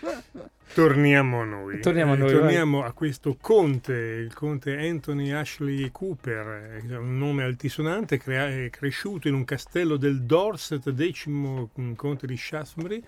Torniamo 0.72 1.40
a 1.40 1.44
noi. 1.44 1.80
Torniamo 1.80 2.12
a 2.12 2.14
Eh, 2.14 2.18
noi, 2.18 2.30
torniamo 2.30 2.84
a 2.84 2.92
questo 2.92 3.36
conte, 3.40 3.92
il 3.92 4.32
conte 4.34 4.76
Anthony 4.78 5.32
Ashley 5.32 5.90
Cooper, 5.90 6.80
un 6.98 7.18
nome 7.18 7.42
altisonante, 7.42 8.18
crea- 8.18 8.48
è 8.48 8.70
cresciuto 8.70 9.26
in 9.28 9.34
un 9.34 9.44
castello 9.44 9.96
del 9.96 10.22
Dorset, 10.22 10.90
decimo 10.90 11.70
conte 11.96 12.26
di 12.26 12.36
Shaftesbury. 12.36 13.02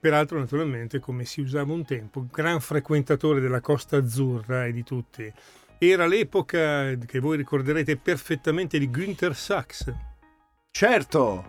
Peraltro, 0.00 0.38
naturalmente, 0.38 1.00
come 1.00 1.24
si 1.24 1.40
usava 1.40 1.72
un 1.72 1.84
tempo, 1.84 2.26
gran 2.30 2.60
frequentatore 2.60 3.40
della 3.40 3.60
Costa 3.60 3.96
Azzurra 3.96 4.66
e 4.66 4.72
di 4.72 4.84
tutti. 4.84 5.32
Era 5.78 6.06
l'epoca 6.06 6.94
che 6.94 7.18
voi 7.20 7.36
ricorderete 7.36 7.96
perfettamente 7.96 8.78
di 8.78 8.88
Günther 8.88 9.34
Sachs. 9.34 9.92
Certo, 10.70 11.44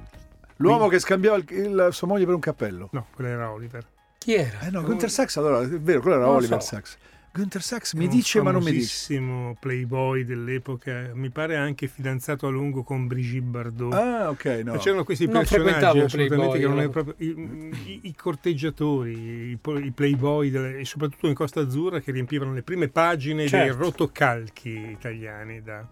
l'uomo 0.57 0.87
che 0.87 0.99
scambiò 0.99 1.35
il- 1.35 1.45
il- 1.49 1.89
sua 1.91 2.07
moglie 2.07 2.25
per 2.25 2.33
un 2.33 2.39
cappello. 2.39 2.89
No, 2.93 3.07
quella 3.13 3.29
era 3.29 3.51
Oliver. 3.51 3.85
Chi 4.19 4.33
era? 4.35 4.59
Eh 4.61 4.69
no, 4.69 4.83
Gunther 4.83 5.09
Sachs, 5.09 5.37
allora, 5.37 5.61
è 5.61 5.67
vero, 5.67 6.01
quello 6.01 6.17
era 6.17 6.25
Non 6.25 6.35
Oliver 6.35 6.61
so. 6.61 6.67
Sachs. 6.75 6.97
Gunther 7.31 7.61
Sachs 7.61 7.93
mi 7.93 8.05
un 8.05 8.09
dice 8.09 8.41
ma 8.41 8.49
non 8.51 8.63
mi 8.63 8.71
dice. 8.71 8.81
famosissimo 8.87 9.55
playboy 9.59 10.25
dell'epoca, 10.25 11.11
mi 11.13 11.29
pare 11.29 11.55
anche 11.55 11.87
fidanzato 11.87 12.47
a 12.47 12.49
lungo 12.49 12.81
con 12.83 13.05
Brigitte 13.07 13.45
Bardot. 13.45 13.93
Ah, 13.93 14.29
ok, 14.29 14.45
no. 14.65 14.73
Ma 14.73 14.77
c'erano 14.79 15.03
questi 15.03 15.25
Non 15.25 15.33
personaggi 15.35 15.63
frequentavo 15.63 16.05
assolutamente 16.05 16.57
Playboy, 16.57 16.59
che 16.59 16.67
non 16.67 16.77
erano 16.79 16.91
proprio 16.91 17.15
i, 17.19 17.91
i- 17.91 17.99
i 18.09 18.15
corteggiatori, 18.15 19.11
i, 19.13 19.59
i 19.85 19.91
playboy 19.91 20.49
delle- 20.49 20.79
e 20.79 20.85
soprattutto 20.85 21.27
in 21.27 21.35
Costa 21.35 21.61
Azzurra 21.61 21.99
che 22.01 22.11
riempivano 22.11 22.51
le 22.51 22.63
prime 22.63 22.87
pagine 22.89 23.37
dei 23.41 23.47
Certo. 23.47 23.77
rotocalchi 23.77 24.89
italiani 24.89 25.61
da 25.61 25.87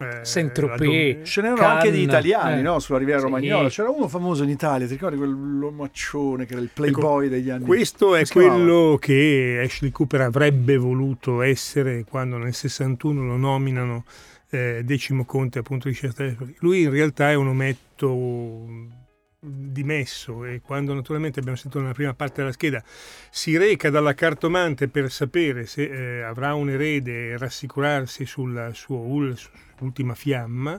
eh, 0.00 0.24
Saint-Tropez. 0.24 1.28
Ce 1.28 1.42
n'erano 1.42 1.66
anche 1.66 1.90
di 1.90 2.00
italiani, 2.02 2.60
eh. 2.60 2.62
no? 2.62 2.78
Sulla 2.78 2.98
Riviera 2.98 3.20
Sì. 3.20 3.26
Romagnola. 3.26 3.68
C'era 3.68 3.90
uno 3.90 4.08
famoso 4.08 4.42
in 4.42 4.48
Italia, 4.48 4.86
ti 4.86 4.94
ricordi 4.94 5.16
quell'omaccione 5.18 6.46
che 6.46 6.54
era 6.54 6.62
il 6.62 6.70
playboy 6.72 7.28
degli 7.28 7.50
anni 7.50 7.64
Questo 7.64 8.14
è 8.14 8.24
quello 8.26 8.96
che 8.98 9.60
Ashley 9.62 9.90
Cooper 9.90 10.22
avrebbe 10.22 10.76
voluto 10.78 11.42
essere 11.42 12.04
quando 12.04 12.38
nel 12.38 12.54
61 12.54 13.26
lo 13.26 13.36
nominano 13.36 14.04
eh, 14.48 14.82
decimo 14.84 15.24
conte 15.24 15.58
appunto 15.58 15.88
di 15.88 15.94
Shaftesbury. 15.94 16.56
Lui 16.60 16.82
in 16.82 16.90
realtà 16.90 17.30
è 17.30 17.34
un 17.34 17.48
ometto 17.48 18.98
dimesso 19.42 20.44
e 20.44 20.60
quando 20.60 20.92
naturalmente 20.92 21.40
abbiamo 21.40 21.56
sentito 21.56 21.80
nella 21.80 21.94
prima 21.94 22.12
parte 22.12 22.42
della 22.42 22.52
scheda 22.52 22.82
si 23.30 23.56
reca 23.56 23.88
dalla 23.88 24.12
cartomante 24.12 24.88
per 24.88 25.10
sapere 25.10 25.64
se 25.64 25.84
eh, 25.84 26.20
avrà 26.20 26.52
un 26.52 26.68
erede 26.68 27.30
e 27.30 27.38
rassicurarsi 27.38 28.26
sulla 28.26 28.74
sua 28.74 28.98
ul- 28.98 29.34
ultima 29.78 30.14
fiamma 30.14 30.78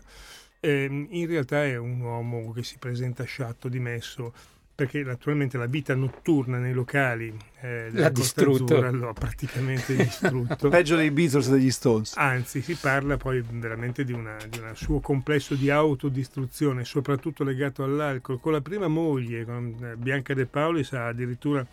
ehm, 0.59 1.07
in 1.09 1.25
realtà 1.25 1.65
è 1.65 1.75
un 1.75 1.99
uomo 2.01 2.51
che 2.51 2.63
si 2.63 2.77
presenta 2.77 3.23
sciatto, 3.23 3.67
dimesso 3.67 4.31
perché 4.81 5.03
naturalmente 5.03 5.59
la 5.59 5.67
vita 5.67 5.93
notturna 5.93 6.57
nei 6.57 6.73
locali 6.73 7.27
eh, 7.59 7.89
della 7.91 8.05
L'ha 8.05 8.09
distrutto. 8.09 8.63
Azzurra 8.63 8.89
lo 8.89 9.09
ha 9.09 9.13
praticamente 9.13 9.95
distrutto 9.95 10.69
Peggio 10.69 10.95
dei 10.95 11.11
Beatles 11.11 11.47
e 11.47 11.51
degli 11.51 11.69
Stones. 11.69 12.17
Anzi, 12.17 12.63
si 12.63 12.73
parla 12.73 13.15
poi 13.17 13.43
veramente 13.47 14.03
di, 14.03 14.11
un 14.11 14.27
suo 14.73 14.99
complesso 14.99 15.53
di 15.53 15.69
autodistruzione, 15.69 16.83
soprattutto 16.83 17.43
legato 17.43 17.83
all'alcol. 17.83 18.39
Con 18.39 18.53
la 18.53 18.61
prima 18.61 18.87
moglie, 18.87 19.45
con 19.45 19.75
eh, 19.83 19.95
Bianca 19.97 20.33
De 20.33 20.47
Paulis, 20.47 20.93
ha 20.93 21.05
addirittura 21.07 21.63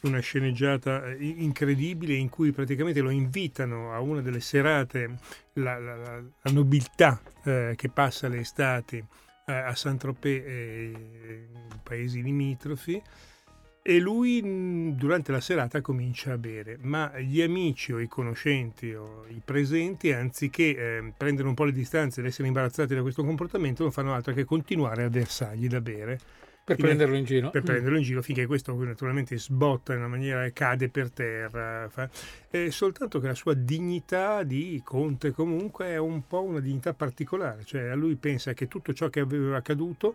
una 0.00 0.20
sceneggiata 0.20 1.04
eh, 1.04 1.16
incredibile 1.20 2.14
in 2.14 2.30
cui 2.30 2.50
praticamente 2.52 3.00
lo 3.00 3.10
invitano 3.10 3.92
a 3.92 4.00
una 4.00 4.22
delle 4.22 4.40
serate, 4.40 5.18
la, 5.54 5.78
la- 5.78 5.96
la- 5.96 6.22
nobiltà 6.50 7.20
eh, 7.42 7.74
che 7.76 7.90
passa 7.90 8.26
le 8.28 8.38
estati 8.38 9.04
a 9.46 9.74
Saint-Tropez 9.74 10.42
e 10.44 11.48
paesi 11.82 12.22
limitrofi 12.22 13.00
e 13.86 13.98
lui 13.98 14.42
mh, 14.42 14.96
durante 14.96 15.30
la 15.30 15.40
serata 15.40 15.82
comincia 15.82 16.32
a 16.32 16.38
bere, 16.38 16.78
ma 16.80 17.18
gli 17.18 17.42
amici 17.42 17.92
o 17.92 18.00
i 18.00 18.08
conoscenti 18.08 18.94
o 18.94 19.26
i 19.28 19.42
presenti, 19.44 20.10
anziché 20.10 20.74
eh, 20.74 21.12
prendere 21.14 21.48
un 21.48 21.54
po' 21.54 21.64
le 21.64 21.72
distanze 21.72 22.20
ed 22.20 22.26
essere 22.26 22.48
imbarazzati 22.48 22.94
da 22.94 23.02
questo 23.02 23.22
comportamento, 23.22 23.82
non 23.82 23.92
fanno 23.92 24.14
altro 24.14 24.32
che 24.32 24.44
continuare 24.44 25.04
a 25.04 25.10
versargli 25.10 25.66
da 25.66 25.82
bere 25.82 26.18
Per 26.64 26.76
Fine- 26.76 26.88
prenderlo 26.88 27.16
in 27.16 27.24
giro. 27.24 27.50
per 27.50 27.60
Mm. 27.60 27.66
prenderlo 27.66 27.98
in 27.98 28.04
giro 28.04 28.22
finché 28.22 28.46
questo 28.46 28.74
naturalmente 28.82 29.36
sbotta 29.38 29.92
in 29.92 29.98
una 29.98 30.08
maniera 30.08 30.46
e 30.46 30.52
cade 30.54 30.88
per 30.88 31.10
terra. 31.10 31.90
eh, 32.50 32.70
soltanto 32.70 33.20
che 33.20 33.26
la 33.26 33.34
sua 33.34 33.52
dignità 33.54 34.42
di 34.44 34.80
conte 34.82 35.32
comunque 35.32 35.86
è 35.88 35.98
un 35.98 36.26
po' 36.26 36.42
una 36.42 36.60
dignità 36.60 36.94
particolare, 36.94 37.64
cioè 37.64 37.88
a 37.88 37.94
lui 37.94 38.14
pensa 38.16 38.54
che 38.54 38.66
tutto 38.68 38.94
ciò 38.94 39.08
che 39.10 39.20
aveva 39.20 39.56
accaduto 39.58 40.14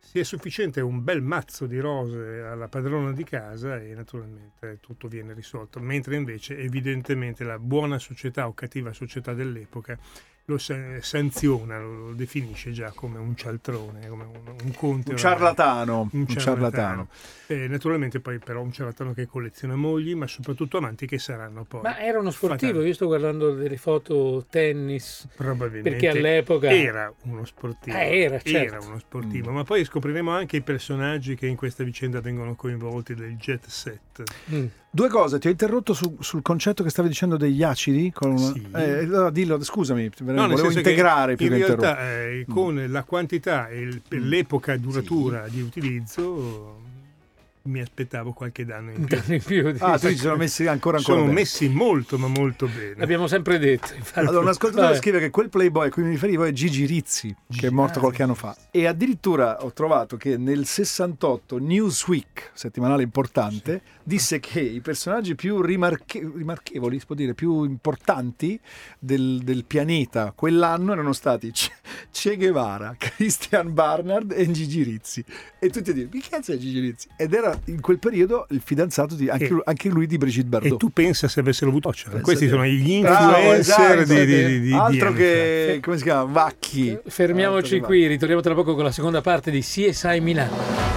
sia 0.00 0.24
sufficiente 0.24 0.80
un 0.80 1.02
bel 1.04 1.22
mazzo 1.22 1.66
di 1.66 1.78
rose 1.78 2.40
alla 2.40 2.68
padrona 2.68 3.12
di 3.12 3.24
casa 3.24 3.80
e 3.80 3.94
naturalmente 3.94 4.78
tutto 4.80 5.06
viene 5.08 5.32
risolto, 5.32 5.78
mentre 5.80 6.16
invece 6.16 6.58
evidentemente 6.58 7.44
la 7.44 7.58
buona 7.58 7.98
società 7.98 8.48
o 8.48 8.52
cattiva 8.54 8.92
società 8.92 9.32
dell'epoca 9.32 9.96
lo 10.46 10.58
sa- 10.58 11.00
sanziona, 11.00 11.78
lo, 11.78 12.08
lo 12.08 12.14
definisce 12.14 12.70
già 12.72 12.92
come 12.94 13.18
un 13.18 13.34
cialtrone, 13.34 14.06
come 14.08 14.24
un, 14.24 14.54
un 14.62 14.72
conte. 14.74 15.12
Un 15.12 15.16
ciarlatano. 15.16 16.08
Un 16.12 16.20
Un 16.20 16.26
ciarlatano. 16.26 16.40
ciarlatano. 16.70 17.08
Eh, 17.46 17.68
naturalmente 17.68 18.20
poi 18.20 18.38
però 18.38 18.60
un 18.60 18.72
ciarlatano 18.72 19.14
che 19.14 19.26
colleziona 19.26 19.74
mogli, 19.74 20.14
ma 20.14 20.26
soprattutto 20.26 20.76
amanti 20.78 21.06
che 21.06 21.18
saranno 21.18 21.64
poi. 21.64 21.82
Ma 21.82 21.98
era 21.98 22.18
uno 22.18 22.30
sportivo, 22.30 22.72
fatali. 22.72 22.88
io 22.88 22.94
sto 22.94 23.06
guardando 23.06 23.54
delle 23.54 23.76
foto 23.76 24.44
tennis, 24.50 25.28
Probabilmente 25.34 25.90
perché 25.90 26.08
all'epoca... 26.08 26.70
era 26.70 27.12
uno 27.22 27.44
sportivo. 27.44 27.96
Eh, 27.96 28.20
era, 28.20 28.38
certo. 28.40 28.86
uno 28.86 28.98
sportivo, 28.98 29.50
ma 29.50 29.64
poi 29.64 29.84
scopriremo 29.84 30.30
anche 30.30 30.56
i 30.56 30.62
personaggi 30.62 31.34
che 31.36 31.46
in 31.46 31.56
questa 31.56 31.84
vicenda 31.84 32.20
vengono 32.20 32.54
coinvolti 32.54 33.14
del 33.14 33.36
jet 33.36 33.66
set. 33.66 34.22
Mm. 34.52 34.66
Due 34.94 35.08
cose, 35.08 35.40
ti 35.40 35.48
ho 35.48 35.50
interrotto 35.50 35.92
su- 35.92 36.18
sul 36.20 36.40
concetto 36.40 36.84
che 36.84 36.88
stavi 36.88 37.08
dicendo 37.08 37.36
degli 37.36 37.64
acidi. 37.64 38.12
Con 38.14 38.38
Sì. 38.38 38.64
eh, 38.76 39.08
dillo, 39.32 39.60
scusami, 39.60 40.08
nel 40.20 40.36
volevo 40.36 40.70
integrare 40.70 41.34
più 41.34 41.46
in 41.46 41.52
che 41.54 41.66
realtà 41.66 41.98
eh, 42.12 42.46
con 42.48 42.84
la 42.88 43.02
quantità 43.02 43.66
e 43.68 43.86
Mm. 43.86 44.28
l'epoca 44.28 44.76
duratura 44.76 45.48
di 45.48 45.60
utilizzo 45.62 46.76
mi 47.66 47.80
aspettavo 47.80 48.32
qualche 48.34 48.66
danno 48.66 48.90
in 48.90 49.04
più. 49.06 49.18
in 49.34 49.42
più 49.42 49.72
di- 49.72 49.78
Ah, 49.80 49.98
tu 49.98 50.08
ci 50.08 50.16
sono 50.16 50.36
messi 50.36 50.66
ancora 50.66 50.98
ancora 50.98 51.16
Sono 51.16 51.28
bene. 51.28 51.40
messi 51.40 51.68
molto 51.70 52.18
ma 52.18 52.26
molto 52.28 52.66
bene. 52.66 52.94
L'abbiamo 52.96 53.26
sempre 53.26 53.58
detto. 53.58 53.94
infatti. 53.94 54.18
Allora, 54.18 54.40
un 54.40 54.48
ascoltatore 54.48 54.88
Vabbè. 54.88 54.98
scrive 54.98 55.18
che 55.18 55.30
quel 55.30 55.48
playboy 55.48 55.86
a 55.86 55.90
cui 55.90 56.02
mi 56.02 56.10
riferivo 56.10 56.44
è 56.44 56.52
Gigi 56.52 56.84
Rizzi, 56.84 57.34
che 57.48 57.68
è 57.68 57.70
morto 57.70 58.00
qualche 58.00 58.22
anno 58.22 58.34
fa. 58.34 58.54
E 58.70 58.86
addirittura 58.86 59.64
ho 59.64 59.72
trovato 59.72 60.18
che 60.18 60.36
nel 60.36 60.66
68 60.66 61.56
Newsweek, 61.58 62.50
settimanale 62.52 63.02
importante, 63.02 63.80
disse 64.02 64.40
che 64.40 64.60
i 64.60 64.80
personaggi 64.82 65.34
più 65.34 65.62
rimarche- 65.62 66.30
rimarchevoli, 66.36 66.98
si 67.00 67.06
può 67.06 67.14
dire, 67.14 67.32
più 67.32 67.64
importanti 67.64 68.60
del, 68.98 69.40
del 69.42 69.64
pianeta 69.64 70.32
quell'anno 70.36 70.92
erano 70.92 71.14
stati 71.14 71.50
Che, 71.50 71.70
Che 72.10 72.36
Guevara, 72.36 72.94
Christian 73.00 73.72
Barnard 73.72 74.32
e 74.32 74.50
Gigi 74.50 74.82
Rizzi. 74.82 75.24
E 75.58 75.70
tutti 75.70 75.90
a 75.90 75.92
dire, 75.94 76.08
chi 76.10 76.20
cazzo 76.20 76.52
è 76.52 76.58
Gigi 76.58 76.80
Rizzi? 76.80 77.08
Ed 77.16 77.32
era 77.32 77.52
in 77.66 77.80
quel 77.80 77.98
periodo 77.98 78.46
il 78.50 78.60
fidanzato 78.64 79.14
di 79.14 79.28
anche, 79.28 79.44
E- 79.46 79.48
lui, 79.48 79.60
anche 79.64 79.88
lui 79.88 80.06
di 80.06 80.18
Brigitte 80.18 80.46
E 80.46 80.50
Bardot. 80.50 80.78
tu 80.78 80.90
pensa 80.90 81.28
se 81.28 81.40
avessero 81.40 81.70
avuto? 81.70 81.90
Pensa 81.90 82.20
Questi 82.20 82.44
te. 82.44 82.50
sono 82.50 82.64
gli 82.66 83.00
Bravo, 83.00 83.36
influencer 83.36 83.98
esatto, 83.98 84.12
di, 84.14 84.26
di, 84.26 84.44
di, 84.46 84.60
di 84.60 84.72
altro 84.72 85.08
anni 85.08 85.16
che 85.16 85.80
come 85.82 85.96
si 85.96 86.02
chiama 86.02 86.24
Vacchi 86.24 86.98
Fermiamoci 87.06 87.80
qui, 87.80 88.06
ritorniamo 88.06 88.42
tra 88.42 88.54
poco 88.54 88.74
con 88.74 88.84
la 88.84 88.92
seconda 88.92 89.20
parte 89.20 89.50
di 89.50 89.60
CSI 89.60 90.20
Milano. 90.20 90.92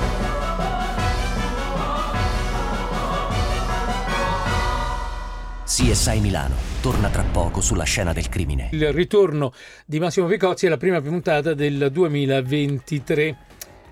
CSI 5.65 6.19
Milano 6.21 6.55
torna 6.81 7.09
tra 7.09 7.23
poco 7.23 7.59
sulla 7.61 7.83
scena 7.83 8.13
del 8.13 8.29
crimine. 8.29 8.69
Il 8.71 8.91
ritorno 8.93 9.51
di 9.85 9.99
Massimo 9.99 10.25
Picozzi 10.27 10.65
è 10.65 10.69
la 10.69 10.77
prima 10.77 11.01
puntata 11.01 11.53
del 11.53 11.89
2023. 11.91 13.37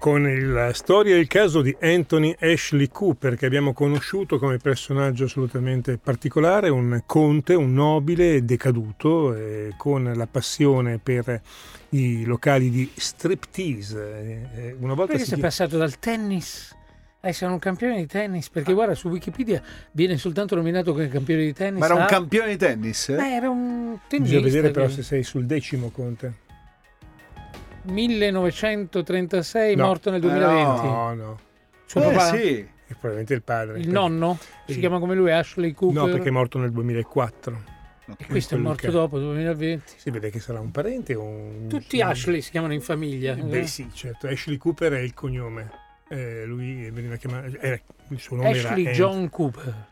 Con 0.05 0.53
la 0.53 0.71
storia 0.71 1.15
e 1.15 1.17
il 1.17 1.25
caso 1.25 1.63
di 1.63 1.75
Anthony 1.81 2.35
Ashley 2.39 2.89
Cooper 2.89 3.35
che 3.35 3.47
abbiamo 3.47 3.74
conosciuto 3.74 4.38
come 4.38 4.57
personaggio 4.57 5.24
assolutamente 5.24 5.97
particolare, 5.97 6.69
un 6.69 7.01
conte, 7.07 7.55
un 7.55 7.74
nobile 7.74 8.45
decaduto 8.45 9.33
eh, 9.33 9.74
con 9.77 10.13
la 10.15 10.27
passione 10.27 11.00
per 11.00 11.41
i 11.89 12.24
locali 12.24 12.69
di 12.69 12.88
striptease. 12.93 14.50
Eh, 14.53 14.67
eh, 14.67 14.75
una 14.77 14.93
volta 14.93 15.13
Perché 15.13 15.24
si 15.24 15.31
sei 15.31 15.39
passato 15.39 15.75
dal 15.75 15.97
tennis 15.97 16.75
a 17.21 17.27
essere 17.27 17.51
un 17.51 17.57
campione 17.57 17.95
di 17.97 18.05
tennis? 18.05 18.47
Perché 18.50 18.74
guarda, 18.74 18.93
su 18.93 19.07
Wikipedia 19.07 19.59
viene 19.89 20.17
soltanto 20.17 20.53
nominato 20.53 20.91
come 20.91 21.07
campione 21.07 21.45
di 21.45 21.53
tennis. 21.53 21.79
ma 21.79 21.85
era 21.88 21.95
un 21.95 22.01
a- 22.01 22.05
campione 22.05 22.51
di 22.51 22.57
tennis 22.57 23.09
eh? 23.09 23.15
Eh, 23.15 23.33
era 23.38 23.50
un 23.50 23.97
tennista. 24.07 24.35
Bisogna 24.38 24.53
vedere 24.53 24.71
però 24.71 24.85
che- 24.85 24.91
se 24.91 25.01
sei 25.01 25.24
sul 25.24 25.47
decimo 25.47 25.89
conte. 25.89 26.43
1936, 27.88 29.75
No. 29.75 29.86
morto 29.86 30.10
nel 30.12 30.22
2020. 30.22 30.82
No, 30.88 31.13
no, 31.13 31.39
Suo 31.86 32.01
Eh, 32.01 32.13
papà? 32.13 32.36
sì 32.36 32.58
è 32.88 32.92
probabilmente 32.92 33.34
il 33.34 33.42
padre. 33.44 33.80
Il 33.80 33.89
nonno? 33.89 34.38
Si 34.65 34.74
Sì. 34.74 34.80
chiama 34.80 35.00
come 35.00 35.15
lui, 35.15 35.32
Ashley 35.32 35.74
Cooper. 35.74 36.04
No, 36.04 36.10
perché 36.10 36.27
è 36.30 36.32
morto 36.32 36.58
nel 36.60 36.72
2004. 36.72 37.74
E 38.18 38.25
questo 38.27 38.54
è 38.56 38.58
morto 38.60 38.86
che- 38.86 38.92
dopo, 38.92 39.18
2020. 39.18 39.94
Si 39.98 40.10
vede 40.12 40.30
che 40.30 40.39
sarà 40.39 40.60
un 40.60 40.70
parente 40.72 41.15
o 41.15 41.24
un... 41.24 41.65
Tutti 41.68 42.01
Ashley 42.01 42.42
si 42.42 42.51
chiamano 42.51 42.74
in 42.74 42.82
famiglia. 42.82 43.34
Beh 43.34 43.60
eh? 43.62 43.68
sì, 43.68 43.89
certo. 43.94 44.27
Ashley 44.27 44.58
Cooper 44.58 44.94
è 44.94 45.00
il 45.00 45.13
cognome. 45.15 45.72
Eh, 46.08 46.44
lui 46.46 46.88
veniva 46.92 47.15
chiamato... 47.15 47.58
era- 47.60 47.80
il 48.10 48.20
suo 48.20 48.36
nome 48.36 48.50
Ashley 48.50 48.84
era 48.86 48.92
John 48.94 49.30
Cooper. 49.30 49.88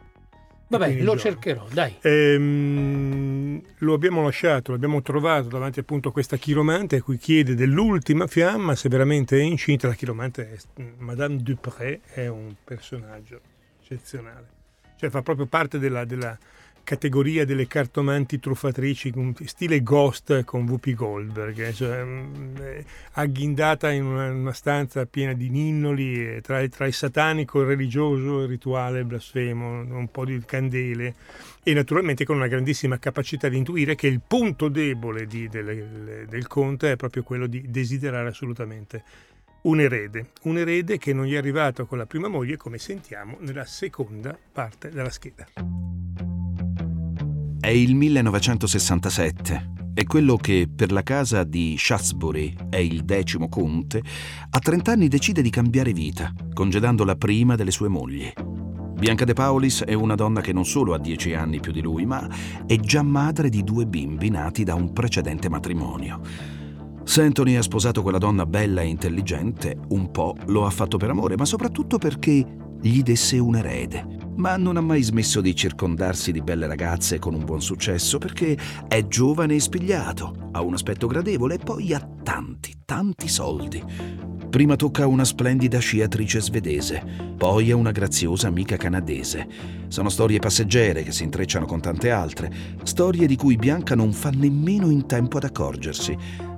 Vabbè, 0.77 0.95
lo 0.99 1.03
gioco. 1.11 1.17
cercherò, 1.17 1.67
dai. 1.71 1.95
Ehm, 2.01 3.61
lo 3.79 3.93
abbiamo 3.93 4.23
lasciato, 4.23 4.71
l'abbiamo 4.71 5.01
trovato 5.01 5.47
davanti 5.47 5.79
appunto 5.79 6.09
a 6.09 6.11
questa 6.11 6.37
chiromante 6.37 6.97
a 6.97 7.01
cui 7.01 7.17
chiede 7.17 7.55
dell'ultima 7.55 8.27
fiamma 8.27 8.75
se 8.75 8.89
veramente 8.89 9.37
è 9.37 9.41
incinta. 9.41 9.87
La 9.87 9.93
chiromante 9.93 10.51
è 10.51 10.81
Madame 10.97 11.37
Dupré, 11.37 12.01
è 12.13 12.27
un 12.27 12.53
personaggio 12.63 13.39
eccezionale. 13.81 14.47
Cioè 14.95 15.09
fa 15.09 15.21
proprio 15.21 15.45
parte 15.45 15.79
della, 15.79 16.05
della 16.05 16.37
categoria 16.83 17.45
delle 17.45 17.67
cartomanti 17.67 18.39
truffatrici 18.39 19.13
stile 19.45 19.81
Ghost 19.81 20.43
con 20.43 20.67
Whoopi 20.67 20.93
Goldberg, 20.93 21.59
eh, 21.59 21.73
cioè, 21.73 22.03
mm, 22.03 22.55
eh, 22.57 22.85
agghindata 23.13 23.91
in 23.91 24.05
una, 24.05 24.29
una 24.29 24.53
stanza 24.53 25.05
piena 25.05 25.33
di 25.33 25.49
ninnoli 25.49 26.41
tra, 26.41 26.67
tra 26.67 26.85
il 26.85 26.93
satanico, 26.93 27.61
il 27.61 27.67
religioso, 27.67 28.41
il 28.41 28.47
rituale, 28.47 28.99
il 28.99 29.05
blasfemo, 29.05 29.79
un 29.79 30.07
po' 30.11 30.25
di 30.25 30.41
candele 30.45 31.15
e 31.63 31.73
naturalmente 31.73 32.25
con 32.25 32.35
una 32.35 32.47
grandissima 32.47 32.99
capacità 32.99 33.47
di 33.47 33.57
intuire 33.57 33.95
che 33.95 34.07
il 34.07 34.21
punto 34.25 34.67
debole 34.67 35.25
di- 35.25 35.47
del, 35.47 36.25
del 36.27 36.47
conte 36.47 36.91
è 36.91 36.95
proprio 36.97 37.23
quello 37.23 37.47
di 37.47 37.69
desiderare 37.69 38.27
assolutamente 38.27 39.03
un 39.63 39.79
erede, 39.79 40.31
un 40.43 40.57
erede 40.57 40.97
che 40.97 41.13
non 41.13 41.25
gli 41.25 41.33
è 41.33 41.37
arrivato 41.37 41.85
con 41.85 41.97
la 41.97 42.05
prima 42.05 42.27
moglie 42.27 42.57
come 42.57 42.77
sentiamo 42.77 43.37
nella 43.39 43.65
seconda 43.65 44.37
parte 44.51 44.89
della 44.89 45.09
scheda. 45.09 46.52
È 47.63 47.69
il 47.69 47.95
1967 47.95 49.71
e 49.93 50.05
quello 50.05 50.35
che 50.35 50.67
per 50.67 50.91
la 50.91 51.01
casa 51.01 51.45
di 51.45 51.75
Shaftesbury 51.77 52.53
è 52.69 52.75
il 52.75 53.05
decimo 53.05 53.47
conte, 53.47 54.03
a 54.49 54.59
30 54.59 54.91
anni 54.91 55.07
decide 55.07 55.41
di 55.41 55.49
cambiare 55.49 55.93
vita, 55.93 56.33
congedando 56.53 57.05
la 57.05 57.15
prima 57.15 57.55
delle 57.55 57.71
sue 57.71 57.87
mogli. 57.87 58.29
Bianca 58.99 59.23
De 59.23 59.31
Paulis 59.31 59.83
è 59.83 59.93
una 59.93 60.15
donna 60.15 60.41
che 60.41 60.51
non 60.51 60.65
solo 60.65 60.93
ha 60.93 60.99
10 60.99 61.35
anni 61.35 61.61
più 61.61 61.71
di 61.71 61.81
lui, 61.81 62.05
ma 62.05 62.27
è 62.67 62.75
già 62.75 63.01
madre 63.01 63.47
di 63.47 63.63
due 63.63 63.85
bimbi 63.87 64.29
nati 64.29 64.65
da 64.65 64.75
un 64.75 64.91
precedente 64.91 65.47
matrimonio. 65.47 66.19
Se 67.05 67.21
Anthony 67.21 67.55
ha 67.55 67.61
sposato 67.61 68.01
quella 68.01 68.17
donna 68.17 68.45
bella 68.45 68.81
e 68.81 68.87
intelligente, 68.87 69.77
un 69.87 70.11
po' 70.11 70.35
lo 70.47 70.65
ha 70.65 70.69
fatto 70.69 70.97
per 70.97 71.11
amore, 71.11 71.37
ma 71.37 71.45
soprattutto 71.45 71.97
perché 71.97 72.45
gli 72.81 73.01
desse 73.03 73.39
un 73.39 73.55
erede. 73.55 74.22
Ma 74.35 74.57
non 74.57 74.77
ha 74.77 74.81
mai 74.81 75.03
smesso 75.03 75.41
di 75.41 75.55
circondarsi 75.55 76.31
di 76.31 76.41
belle 76.41 76.67
ragazze 76.67 77.19
con 77.19 77.33
un 77.35 77.45
buon 77.45 77.61
successo 77.61 78.17
perché 78.17 78.57
è 78.87 79.07
giovane 79.07 79.55
e 79.55 79.59
spigliato, 79.59 80.49
ha 80.51 80.61
un 80.61 80.73
aspetto 80.73 81.07
gradevole 81.07 81.55
e 81.55 81.59
poi 81.59 81.93
ha 81.93 82.07
tanti, 82.23 82.73
tanti 82.83 83.27
soldi. 83.27 83.83
Prima 84.49 84.75
tocca 84.75 85.03
a 85.03 85.07
una 85.07 85.23
splendida 85.23 85.79
sciatrice 85.79 86.39
svedese, 86.39 87.03
poi 87.37 87.71
a 87.71 87.75
una 87.75 87.91
graziosa 87.91 88.47
amica 88.47 88.77
canadese. 88.77 89.47
Sono 89.87 90.09
storie 90.09 90.39
passeggere 90.39 91.03
che 91.03 91.11
si 91.11 91.23
intrecciano 91.23 91.65
con 91.65 91.81
tante 91.81 92.11
altre, 92.11 92.51
storie 92.83 93.25
di 93.25 93.35
cui 93.35 93.55
Bianca 93.55 93.95
non 93.95 94.13
fa 94.13 94.29
nemmeno 94.29 94.89
in 94.89 95.07
tempo 95.07 95.37
ad 95.37 95.45
accorgersi. 95.45 96.15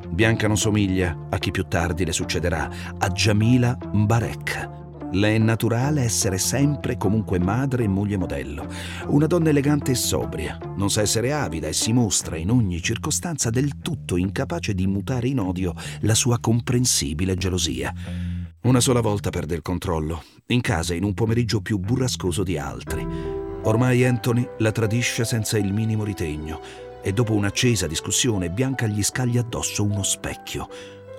Bianca 0.09 0.47
non 0.47 0.57
somiglia 0.57 1.27
a 1.29 1.37
chi 1.37 1.51
più 1.51 1.63
tardi 1.67 2.05
le 2.05 2.11
succederà, 2.13 2.69
a 2.97 3.07
Jamila 3.09 3.77
Mbarek. 3.93 4.84
Le 5.15 5.35
è 5.35 5.37
naturale 5.37 6.01
essere 6.01 6.37
sempre 6.37 6.97
comunque 6.97 7.39
madre 7.39 7.85
e 7.85 7.87
moglie 7.87 8.17
modello. 8.17 8.67
Una 9.07 9.27
donna 9.27 9.47
elegante 9.47 9.91
e 9.91 9.95
sobria, 9.95 10.59
non 10.75 10.89
sa 10.89 11.01
essere 11.01 11.31
avida 11.31 11.67
e 11.67 11.73
si 11.73 11.93
mostra 11.93 12.35
in 12.35 12.49
ogni 12.49 12.81
circostanza 12.81 13.49
del 13.49 13.79
tutto 13.81 14.17
incapace 14.17 14.73
di 14.73 14.85
mutare 14.87 15.29
in 15.29 15.39
odio 15.39 15.73
la 16.01 16.15
sua 16.15 16.37
comprensibile 16.41 17.35
gelosia. 17.35 17.93
Una 18.63 18.81
sola 18.81 18.99
volta 18.99 19.29
perde 19.29 19.55
il 19.55 19.61
controllo, 19.61 20.21
in 20.47 20.59
casa 20.59 20.93
in 20.93 21.05
un 21.05 21.13
pomeriggio 21.13 21.61
più 21.61 21.77
burrascoso 21.77 22.43
di 22.43 22.57
altri. 22.57 23.07
Ormai 23.63 24.03
Anthony 24.03 24.45
la 24.57 24.73
tradisce 24.73 25.23
senza 25.23 25.57
il 25.57 25.71
minimo 25.71 26.03
ritegno 26.03 26.59
e 27.01 27.13
dopo 27.13 27.33
un'accesa 27.33 27.87
discussione 27.87 28.49
Bianca 28.49 28.85
gli 28.85 29.01
scaglia 29.01 29.39
addosso 29.39 29.81
uno 29.81 30.03
specchio, 30.03 30.67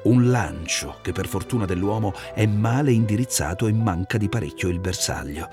un 0.07 0.31
lancio 0.31 0.99
che 1.03 1.13
per 1.13 1.27
fortuna 1.27 1.65
dell'uomo 1.65 2.13
è 2.33 2.47
male 2.47 2.93
indirizzato 2.93 3.67
e 3.67 3.73
manca 3.73 4.19
di 4.19 4.29
parecchio 4.29 4.69
il 4.69 4.79
bersaglio. 4.79 5.49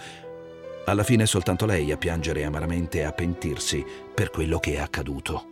Alla 0.85 1.03
fine 1.03 1.23
è 1.23 1.25
soltanto 1.25 1.65
lei 1.65 1.91
a 1.91 1.97
piangere 1.97 2.43
amaramente 2.43 2.99
e 2.99 3.03
a 3.03 3.11
pentirsi 3.11 3.83
per 4.13 4.29
quello 4.29 4.59
che 4.59 4.73
è 4.73 4.79
accaduto. 4.79 5.49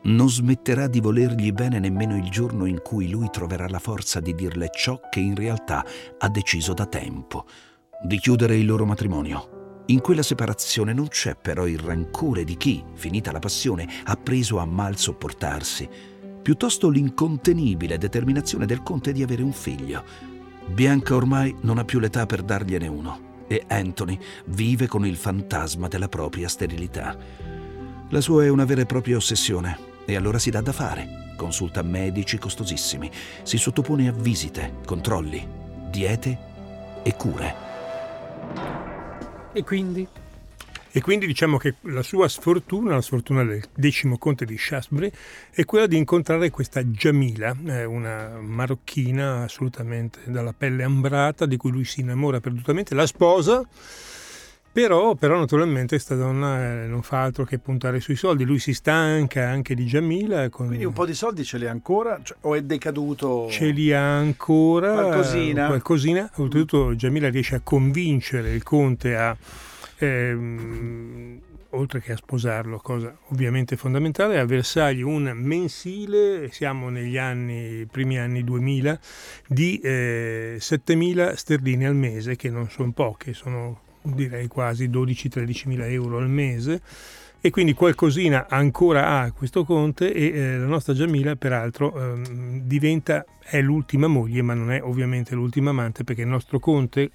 Non 0.00 0.30
smetterà 0.30 0.86
di 0.86 1.00
volergli 1.00 1.52
bene 1.52 1.78
nemmeno 1.78 2.16
il 2.16 2.30
giorno 2.30 2.64
in 2.64 2.80
cui 2.80 3.10
lui 3.10 3.28
troverà 3.30 3.68
la 3.68 3.80
forza 3.80 4.20
di 4.20 4.34
dirle 4.34 4.70
ciò 4.72 5.00
che 5.10 5.20
in 5.20 5.34
realtà 5.34 5.84
ha 6.16 6.28
deciso 6.28 6.72
da 6.72 6.86
tempo, 6.86 7.44
di 8.00 8.18
chiudere 8.18 8.56
il 8.56 8.64
loro 8.64 8.86
matrimonio. 8.86 9.82
In 9.86 10.00
quella 10.00 10.22
separazione 10.22 10.92
non 10.92 11.08
c'è 11.08 11.34
però 11.34 11.66
il 11.66 11.78
rancore 11.78 12.44
di 12.44 12.56
chi, 12.56 12.84
finita 12.94 13.32
la 13.32 13.38
passione, 13.40 13.88
ha 14.04 14.16
preso 14.16 14.58
a 14.58 14.64
mal 14.64 14.96
sopportarsi, 14.96 15.88
piuttosto 16.48 16.88
l'incontenibile 16.88 17.98
determinazione 17.98 18.64
del 18.64 18.82
conte 18.82 19.12
di 19.12 19.22
avere 19.22 19.42
un 19.42 19.52
figlio. 19.52 20.02
Bianca 20.64 21.14
ormai 21.14 21.54
non 21.60 21.76
ha 21.76 21.84
più 21.84 21.98
l'età 21.98 22.24
per 22.24 22.42
dargliene 22.42 22.88
uno 22.88 23.44
e 23.46 23.64
Anthony 23.68 24.18
vive 24.46 24.86
con 24.86 25.04
il 25.04 25.16
fantasma 25.16 25.88
della 25.88 26.08
propria 26.08 26.48
sterilità. 26.48 27.14
La 28.08 28.20
sua 28.22 28.44
è 28.44 28.48
una 28.48 28.64
vera 28.64 28.80
e 28.80 28.86
propria 28.86 29.16
ossessione 29.16 29.78
e 30.06 30.16
allora 30.16 30.38
si 30.38 30.48
dà 30.48 30.62
da 30.62 30.72
fare. 30.72 31.34
Consulta 31.36 31.82
medici 31.82 32.38
costosissimi, 32.38 33.10
si 33.42 33.58
sottopone 33.58 34.08
a 34.08 34.12
visite, 34.12 34.76
controlli, 34.86 35.46
diete 35.90 36.38
e 37.02 37.14
cure. 37.14 37.54
E 39.52 39.64
quindi? 39.64 40.08
E 40.90 41.00
quindi 41.00 41.26
diciamo 41.26 41.58
che 41.58 41.74
la 41.82 42.02
sua 42.02 42.28
sfortuna, 42.28 42.94
la 42.94 43.02
sfortuna 43.02 43.44
del 43.44 43.62
decimo 43.74 44.16
conte 44.16 44.44
di 44.44 44.56
Shaftesbury, 44.56 45.10
è 45.50 45.64
quella 45.64 45.86
di 45.86 45.96
incontrare 45.96 46.50
questa 46.50 46.82
Jamila, 46.82 47.54
eh, 47.66 47.84
una 47.84 48.38
marocchina 48.40 49.42
assolutamente 49.42 50.20
dalla 50.26 50.54
pelle 50.56 50.84
ambrata, 50.84 51.44
di 51.46 51.56
cui 51.56 51.70
lui 51.70 51.84
si 51.84 52.00
innamora 52.00 52.40
perdutamente, 52.40 52.94
la 52.94 53.06
sposa, 53.06 53.66
però, 54.70 55.14
però 55.14 55.38
naturalmente 55.38 55.96
questa 55.96 56.14
donna 56.14 56.82
eh, 56.84 56.86
non 56.86 57.02
fa 57.02 57.22
altro 57.22 57.44
che 57.44 57.58
puntare 57.58 58.00
sui 58.00 58.16
soldi, 58.16 58.44
lui 58.44 58.58
si 58.58 58.72
stanca 58.72 59.48
anche 59.48 59.74
di 59.74 59.84
Jamila. 59.84 60.48
Con... 60.50 60.68
Quindi 60.68 60.84
un 60.84 60.92
po' 60.92 61.04
di 61.04 61.14
soldi 61.14 61.44
ce 61.44 61.58
li 61.58 61.66
ha 61.66 61.70
ancora? 61.70 62.20
Cioè, 62.22 62.36
o 62.42 62.54
è 62.54 62.62
decaduto? 62.62 63.48
Ce 63.50 63.66
li 63.70 63.92
ha 63.92 64.16
ancora 64.16 64.92
Qualcosina. 64.92 65.66
qualcosina. 65.66 66.30
Oltretutto 66.36 66.94
Jamila 66.94 67.28
riesce 67.28 67.56
a 67.56 67.60
convincere 67.62 68.52
il 68.54 68.62
conte 68.62 69.16
a 69.16 69.36
ehm, 69.98 71.40
oltre 71.70 72.00
che 72.00 72.12
a 72.12 72.16
sposarlo, 72.16 72.78
cosa 72.78 73.16
ovviamente 73.28 73.76
fondamentale, 73.76 74.38
a 74.38 74.44
versargli 74.44 75.02
un 75.02 75.30
mensile, 75.34 76.50
siamo 76.50 76.88
negli 76.88 77.18
anni, 77.18 77.86
primi 77.90 78.18
anni 78.18 78.42
2000, 78.44 78.98
di 79.46 79.78
eh, 79.80 80.56
7.000 80.58 81.34
sterline 81.34 81.86
al 81.86 81.94
mese, 81.94 82.36
che 82.36 82.50
non 82.50 82.70
sono 82.70 82.92
poche, 82.92 83.32
sono 83.34 83.80
direi 84.02 84.46
quasi 84.46 84.88
12-13 84.88 85.68
mila 85.68 85.86
euro 85.86 86.18
al 86.18 86.28
mese 86.28 86.80
e 87.40 87.50
quindi 87.50 87.72
qualcosina 87.72 88.46
ancora 88.48 89.20
ha 89.20 89.32
questo 89.32 89.64
conte 89.64 90.12
e 90.12 90.26
eh, 90.26 90.58
la 90.58 90.66
nostra 90.66 90.92
Jamila 90.92 91.36
peraltro 91.36 91.94
ehm, 91.96 92.62
diventa 92.62 93.24
è 93.40 93.60
l'ultima 93.60 94.08
moglie 94.08 94.42
ma 94.42 94.54
non 94.54 94.72
è 94.72 94.82
ovviamente 94.82 95.34
l'ultima 95.34 95.70
amante 95.70 96.02
perché 96.02 96.22
il 96.22 96.28
nostro 96.28 96.58
conte 96.58 97.10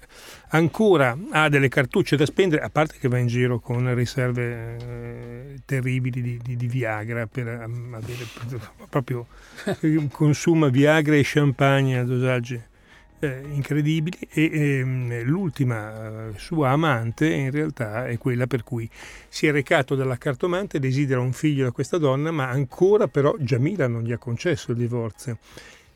ancora 0.48 1.16
ha 1.30 1.48
delle 1.48 1.68
cartucce 1.68 2.16
da 2.16 2.24
spendere 2.24 2.62
a 2.62 2.70
parte 2.70 2.96
che 2.98 3.08
va 3.08 3.18
in 3.18 3.26
giro 3.26 3.60
con 3.60 3.94
riserve 3.94 4.76
eh, 4.76 5.60
terribili 5.66 6.22
di, 6.22 6.40
di, 6.42 6.56
di, 6.56 6.66
Viagra 6.66 7.26
per 7.26 7.46
um, 7.46 7.94
avere 7.94 8.26
proprio 8.88 9.26
consuma 10.10 10.68
Viagra 10.68 11.14
e 11.14 11.22
champagne 11.22 11.98
a 11.98 12.04
dosaggi 12.04 12.60
eh, 13.24 13.42
incredibili 13.52 14.18
e 14.30 14.50
ehm, 14.52 15.22
l'ultima 15.24 16.28
eh, 16.28 16.38
sua 16.38 16.70
amante 16.70 17.26
in 17.32 17.50
realtà 17.50 18.06
è 18.06 18.18
quella 18.18 18.46
per 18.46 18.62
cui 18.62 18.88
si 19.28 19.46
è 19.46 19.52
recato 19.52 19.94
dalla 19.94 20.16
cartomante, 20.16 20.78
desidera 20.78 21.20
un 21.20 21.32
figlio 21.32 21.64
da 21.64 21.72
questa 21.72 21.98
donna, 21.98 22.30
ma 22.30 22.48
ancora 22.48 23.08
però 23.08 23.34
Jamila 23.38 23.88
non 23.88 24.02
gli 24.02 24.12
ha 24.12 24.18
concesso 24.18 24.72
il 24.72 24.78
divorzio. 24.78 25.38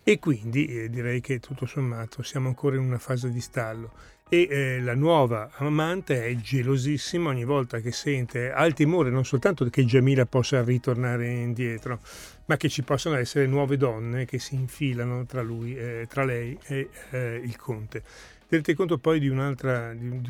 E 0.02 0.18
quindi 0.18 0.66
eh, 0.66 0.88
direi 0.88 1.20
che 1.20 1.38
tutto 1.38 1.66
sommato 1.66 2.22
siamo 2.22 2.48
ancora 2.48 2.76
in 2.76 2.82
una 2.82 2.98
fase 2.98 3.30
di 3.30 3.40
stallo 3.40 3.92
e 4.28 4.46
eh, 4.50 4.80
la 4.80 4.94
nuova 4.94 5.50
amante 5.56 6.26
è 6.26 6.36
gelosissima 6.36 7.30
ogni 7.30 7.44
volta 7.44 7.80
che 7.80 7.92
sente 7.92 8.52
al 8.52 8.74
timore 8.74 9.10
non 9.10 9.24
soltanto 9.24 9.64
che 9.70 9.84
Jamila 9.84 10.26
possa 10.26 10.62
ritornare 10.62 11.28
indietro, 11.30 12.00
ma 12.46 12.56
che 12.56 12.68
ci 12.68 12.82
possano 12.82 13.16
essere 13.16 13.46
nuove 13.46 13.76
donne 13.76 14.26
che 14.26 14.38
si 14.38 14.54
infilano 14.54 15.24
tra, 15.24 15.42
lui, 15.42 15.76
eh, 15.76 16.06
tra 16.08 16.24
lei 16.24 16.58
e 16.66 16.90
eh, 17.10 17.40
il 17.42 17.56
conte. 17.56 18.02
Tenete 18.48 18.74
conto 18.74 18.96
poi 18.96 19.18
di, 19.20 19.28
di 19.28 19.32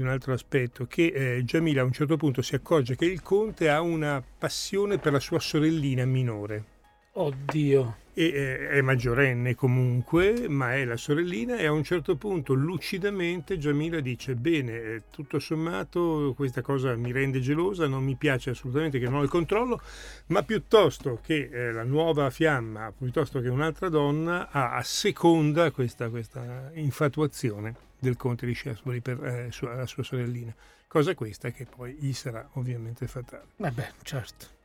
un 0.03 0.09
altro 0.09 0.33
aspetto, 0.33 0.87
che 0.87 1.13
eh, 1.15 1.45
Jamila 1.45 1.83
a 1.83 1.85
un 1.85 1.93
certo 1.93 2.17
punto 2.17 2.43
si 2.43 2.57
accorge 2.57 2.97
che 2.97 3.05
il 3.05 3.23
conte 3.23 3.71
ha 3.71 3.81
una 3.81 4.21
passione 4.39 4.99
per 4.99 5.13
la 5.13 5.21
sua 5.21 5.39
sorellina 5.39 6.05
minore. 6.05 6.65
Oddio. 7.13 8.07
E, 8.19 8.69
è 8.69 8.81
maggiorenne 8.81 9.55
comunque, 9.55 10.49
ma 10.49 10.75
è 10.75 10.85
la 10.85 10.97
sorellina 10.97 11.57
e 11.57 11.67
a 11.67 11.73
un 11.73 11.85
certo 11.85 12.17
punto 12.17 12.53
lucidamente 12.53 13.59
Giamila 13.59 14.01
dice 14.01 14.35
bene, 14.35 14.73
eh, 14.73 15.03
tutto 15.11 15.39
sommato 15.39 16.33
questa 16.35 16.61
cosa 16.61 16.97
mi 16.97 17.13
rende 17.13 17.39
gelosa, 17.39 17.87
non 17.87 18.03
mi 18.03 18.17
piace 18.17 18.51
assolutamente 18.51 18.99
che 18.99 19.05
non 19.05 19.21
ho 19.21 19.23
il 19.23 19.29
controllo, 19.29 19.81
ma 20.27 20.43
piuttosto 20.43 21.21
che 21.23 21.49
eh, 21.53 21.73
la 21.73 21.85
nuova 21.85 22.29
fiamma, 22.31 22.93
piuttosto 22.97 23.41
che 23.41 23.49
un'altra 23.49 23.89
donna, 23.89 24.51
ha 24.51 24.75
a 24.75 24.83
seconda 24.83 25.71
questa, 25.71 26.09
questa 26.09 26.73
infatuazione 26.75 27.87
del 28.01 28.17
conte 28.17 28.47
di 28.47 28.55
Shaftesbury 28.55 29.01
per 29.01 29.25
eh, 29.25 29.49
sua, 29.53 29.75
la 29.75 29.87
sua 29.87 30.03
sorellina. 30.03 30.53
Cosa 30.89 31.15
questa 31.15 31.51
che 31.51 31.67
poi 31.67 31.93
gli 31.93 32.13
sarà 32.13 32.49
ovviamente 32.55 33.07
fatale. 33.07 33.45
Vabbè, 33.57 33.93
certo. 34.03 34.58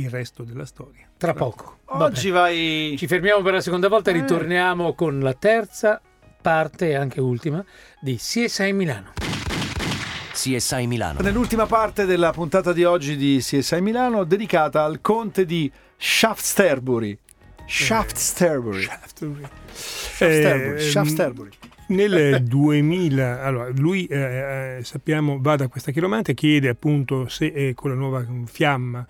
Il 0.00 0.10
resto 0.10 0.42
della 0.44 0.64
storia. 0.64 1.08
Tra 1.16 1.34
poco. 1.34 1.78
Oggi 1.86 2.30
Vabbè. 2.30 2.40
vai... 2.42 2.94
Ci 2.96 3.06
fermiamo 3.06 3.42
per 3.42 3.54
la 3.54 3.60
seconda 3.60 3.88
volta 3.88 4.10
e 4.10 4.14
Eh. 4.16 4.20
ritorniamo 4.20 4.94
con 4.94 5.20
la 5.20 5.34
terza 5.34 6.00
parte 6.40 6.88
e 6.90 6.94
anche 6.94 7.20
ultima 7.20 7.62
di 8.00 8.16
CSI 8.16 8.72
Milano. 8.72 9.12
CSI 10.32 10.86
Milano. 10.86 11.20
Nell'ultima 11.20 11.66
parte 11.66 12.06
della 12.06 12.30
puntata 12.32 12.72
di 12.72 12.84
oggi 12.84 13.16
di 13.16 13.38
CSI 13.40 13.80
Milano 13.82 14.24
dedicata 14.24 14.84
al 14.84 15.00
conte 15.00 15.44
di 15.44 15.70
Shaftesbury. 15.98 17.18
Shaftesbury. 17.66 18.82
Shaftesbury. 18.82 19.46
Shaftesbury. 19.72 20.74
Eh, 20.76 20.80
Shaftesbury. 20.80 21.50
Nel 21.88 22.44
2000, 22.44 23.42
allora, 23.42 23.68
lui 23.70 24.06
eh, 24.06 24.78
eh, 24.78 24.84
sappiamo 24.84 25.38
va 25.40 25.56
da 25.56 25.66
questa 25.66 25.90
chiromante, 25.90 26.34
chiede 26.34 26.68
appunto 26.68 27.26
se 27.28 27.46
eh, 27.46 27.74
con 27.74 27.90
la 27.90 27.96
nuova 27.96 28.24
fiamma 28.46 29.04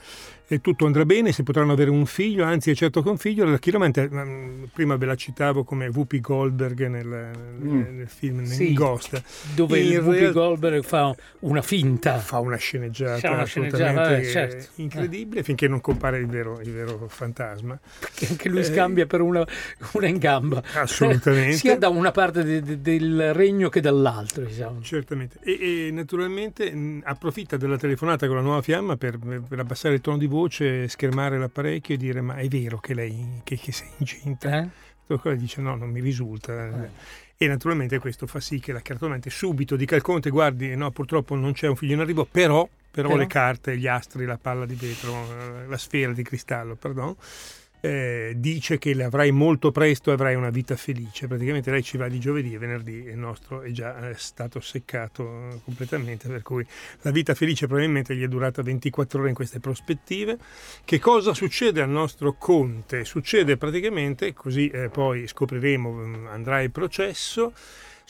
eh, 0.53 0.61
tutto 0.61 0.85
andrà 0.87 1.05
bene, 1.05 1.31
se 1.33 1.43
potranno 1.45 1.73
avere 1.73 1.91
un 1.91 2.07
figlio, 2.07 2.45
anzi 2.45 2.71
è 2.71 2.75
certo 2.75 3.03
che 3.03 3.09
un 3.09 3.19
figlio, 3.19 3.45
la 3.45 3.59
chiromante, 3.59 4.09
mm, 4.13 4.65
prima 4.73 4.97
ve 4.97 5.07
la 5.07 5.15
citavo 5.15 5.63
come 5.65 5.87
Whoopi 5.89 6.21
Goldberg 6.21 6.87
nel, 6.89 7.07
Mm. 7.07 7.97
nel 7.99 8.09
film 8.09 8.43
Sì. 8.45 8.73
Ghost, 8.73 9.23
Dove 9.55 9.79
In 9.79 9.99
Whoopi 9.99 10.19
real- 10.19 10.33
Goldberg 10.33 10.83
fa 10.83 11.15
una 11.41 11.63
finta. 11.63 12.19
fa 12.19 12.39
una 12.41 12.57
sceneggiata 12.57 13.19
Fa 13.19 13.31
una 13.31 13.45
sceneggiata, 13.45 13.85
assolutamente 13.85 14.17
vabbè, 14.17 14.31
certo. 14.31 14.67
incredibile 14.83 15.43
finché 15.43 15.69
non 15.69 15.81
compare 15.81 16.19
il 16.19 16.27
vero, 16.27 16.61
il 16.61 16.73
vero 16.73 17.07
fantasma. 17.09 17.79
che 18.15 18.27
anche 18.29 18.49
lui 18.49 18.61
Eh, 18.61 18.65
scambia 18.65 19.07
per 19.07 19.21
una, 19.21 19.47
una 19.93 20.07
in 20.09 20.19
gamba. 20.19 20.63
Assolutamente. 20.75 21.57
Sia 21.59 21.77
da 21.79 21.89
una 21.89 22.11
parte 22.11 22.43
de- 22.43 22.61
de- 22.63 22.81
del 22.81 23.33
regno 23.35 23.69
che 23.69 23.81
dall'altro, 23.81 24.45
diciamo. 24.45 24.81
Certamente, 24.83 25.39
e, 25.43 25.87
e 25.87 25.91
naturalmente 25.93 26.71
mh, 26.73 27.03
approfitta 27.05 27.57
della 27.57 27.77
telefonata 27.79 28.27
con 28.27 28.37
la 28.37 28.43
nuova 28.43 28.63
fiamma 28.63 28.97
per, 28.97 29.19
per 29.19 29.59
abbassare 29.59 29.95
il 29.95 30.01
tono 30.01 30.17
di 30.19 30.27
voce, 30.27 30.39
schermare 30.48 31.38
l'apparecchio 31.38 31.94
e 31.94 31.98
dire 31.98 32.20
ma 32.20 32.37
è 32.37 32.48
vero 32.48 32.79
che 32.79 32.94
lei 32.94 33.40
che, 33.44 33.57
che 33.57 33.72
sei 33.72 33.88
incinta? 33.98 34.62
Eh? 34.62 34.68
Quello 35.18 35.37
dice 35.37 35.61
no, 35.61 35.74
non 35.74 35.90
mi 35.90 36.00
risulta. 36.00 36.88
E 37.37 37.46
naturalmente 37.48 37.98
questo 37.98 38.26
fa 38.26 38.38
sì 38.38 38.61
che 38.61 38.72
la 38.72 38.81
cartomante 38.81 39.29
subito 39.31 39.74
dica 39.74 39.96
al 39.96 40.03
conte 40.03 40.31
guardi 40.31 40.76
no 40.76 40.90
purtroppo 40.90 41.35
non 41.35 41.53
c'è 41.53 41.66
un 41.66 41.74
figlio 41.74 41.94
in 41.94 42.00
arrivo, 42.00 42.24
però, 42.31 42.68
però 42.90 43.09
Però? 43.09 43.20
le 43.20 43.26
carte, 43.26 43.76
gli 43.76 43.87
astri, 43.87 44.24
la 44.24 44.38
palla 44.38 44.66
di 44.66 44.74
vetro, 44.74 45.12
eh, 45.14 45.66
la 45.66 45.79
sfera 45.79 46.12
di 46.12 46.22
cristallo, 46.22 46.76
pardon, 46.76 47.16
eh, 47.81 48.35
dice 48.37 48.79
che 48.79 48.95
le 48.95 49.05
avrai 49.05 49.31
molto 49.31 49.71
presto 49.71 50.11
e 50.11 50.14
avrai 50.14 50.35
una 50.35 50.51
vita 50.51 50.77
felice. 50.77 51.27
Praticamente 51.27 51.71
lei 51.71 51.83
ci 51.83 51.97
va 51.97 52.09
di 52.09 52.19
giovedì 52.19 52.55
e 52.55 52.59
venerdì 52.59 52.93
il 52.93 53.16
nostro 53.16 53.62
è 53.62 53.71
già 53.71 54.09
eh, 54.09 54.14
stato 54.16 54.61
seccato 54.61 55.23
eh, 55.23 55.61
completamente, 55.64 56.29
per 56.29 56.43
cui 56.43 56.66
la 57.03 57.11
vita 57.11 57.35
felice 57.35 57.66
probabilmente 57.66 58.14
gli 58.14 58.23
è 58.23 58.29
durata 58.29 58.62
24 58.62 59.21
ore 59.21 59.29
in 59.31 59.35
queste 59.35 59.61
prospettive. 59.61 60.38
Che 60.85 60.99
cosa 60.99 61.35
succede 61.35 61.81
al 61.81 61.90
nostro 61.90 62.35
conte? 62.35 63.05
Succede 63.05 63.57
praticamente, 63.57 64.33
così 64.33 64.69
eh, 64.69 64.88
poi 64.88 65.27
scopriremo, 65.27 65.90
mh, 65.90 66.27
andrà 66.31 66.61
il 66.61 66.71
processo. 66.71 67.53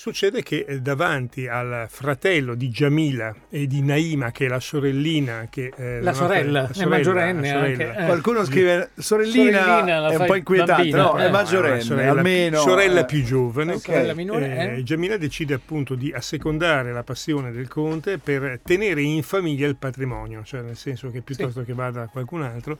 Succede 0.01 0.43
che 0.43 0.65
eh, 0.67 0.81
davanti 0.81 1.47
al 1.47 1.85
fratello 1.91 2.55
di 2.55 2.71
Jamila 2.71 3.37
e 3.51 3.67
di 3.67 3.83
Naima, 3.83 4.31
che 4.31 4.47
è 4.47 4.49
la 4.49 4.59
sorellina, 4.59 5.49
che, 5.51 5.71
eh, 5.77 6.01
La 6.01 6.13
nostra- 6.13 6.27
sorella, 6.27 6.71
è 6.75 6.85
maggiorenne 6.87 7.53
la 7.53 7.59
anche, 7.59 7.75
sorella, 7.75 7.97
eh. 7.97 8.07
Qualcuno 8.07 8.45
scrive 8.47 8.91
sorellina, 8.97 9.63
Sorellina, 9.63 9.99
la 9.99 10.09
è 10.09 10.17
un 10.17 10.25
po' 10.25 10.35
inquietante, 10.37 10.73
bambina, 10.73 11.03
no, 11.03 11.19
eh. 11.19 11.21
è 11.21 11.25
la 11.25 11.31
maggiorenne, 11.31 11.81
sorella, 11.83 12.11
almeno 12.13 12.61
sorella 12.61 13.01
eh. 13.01 13.05
più 13.05 13.23
giovane. 13.23 13.73
Ok. 13.75 13.81
Sorella 13.83 14.15
minore, 14.15 14.75
eh? 14.77 14.83
Jamila 14.85 15.19
decide 15.19 15.53
appunto 15.53 15.95
di 15.95 16.11
assecondare 16.11 16.93
la 16.93 17.03
passione 17.03 17.53
del 17.53 17.69
conte 17.69 18.17
per 18.17 18.59
tenere 18.65 19.03
in 19.03 19.23
famiglia 19.23 19.67
il 19.67 19.77
patrimonio, 19.77 20.43
cioè 20.45 20.63
nel 20.63 20.77
senso 20.79 21.11
che 21.11 21.21
piuttosto 21.21 21.63
che 21.63 21.75
vada 21.75 22.05
a 22.05 22.07
qualcun 22.07 22.41
altro. 22.41 22.79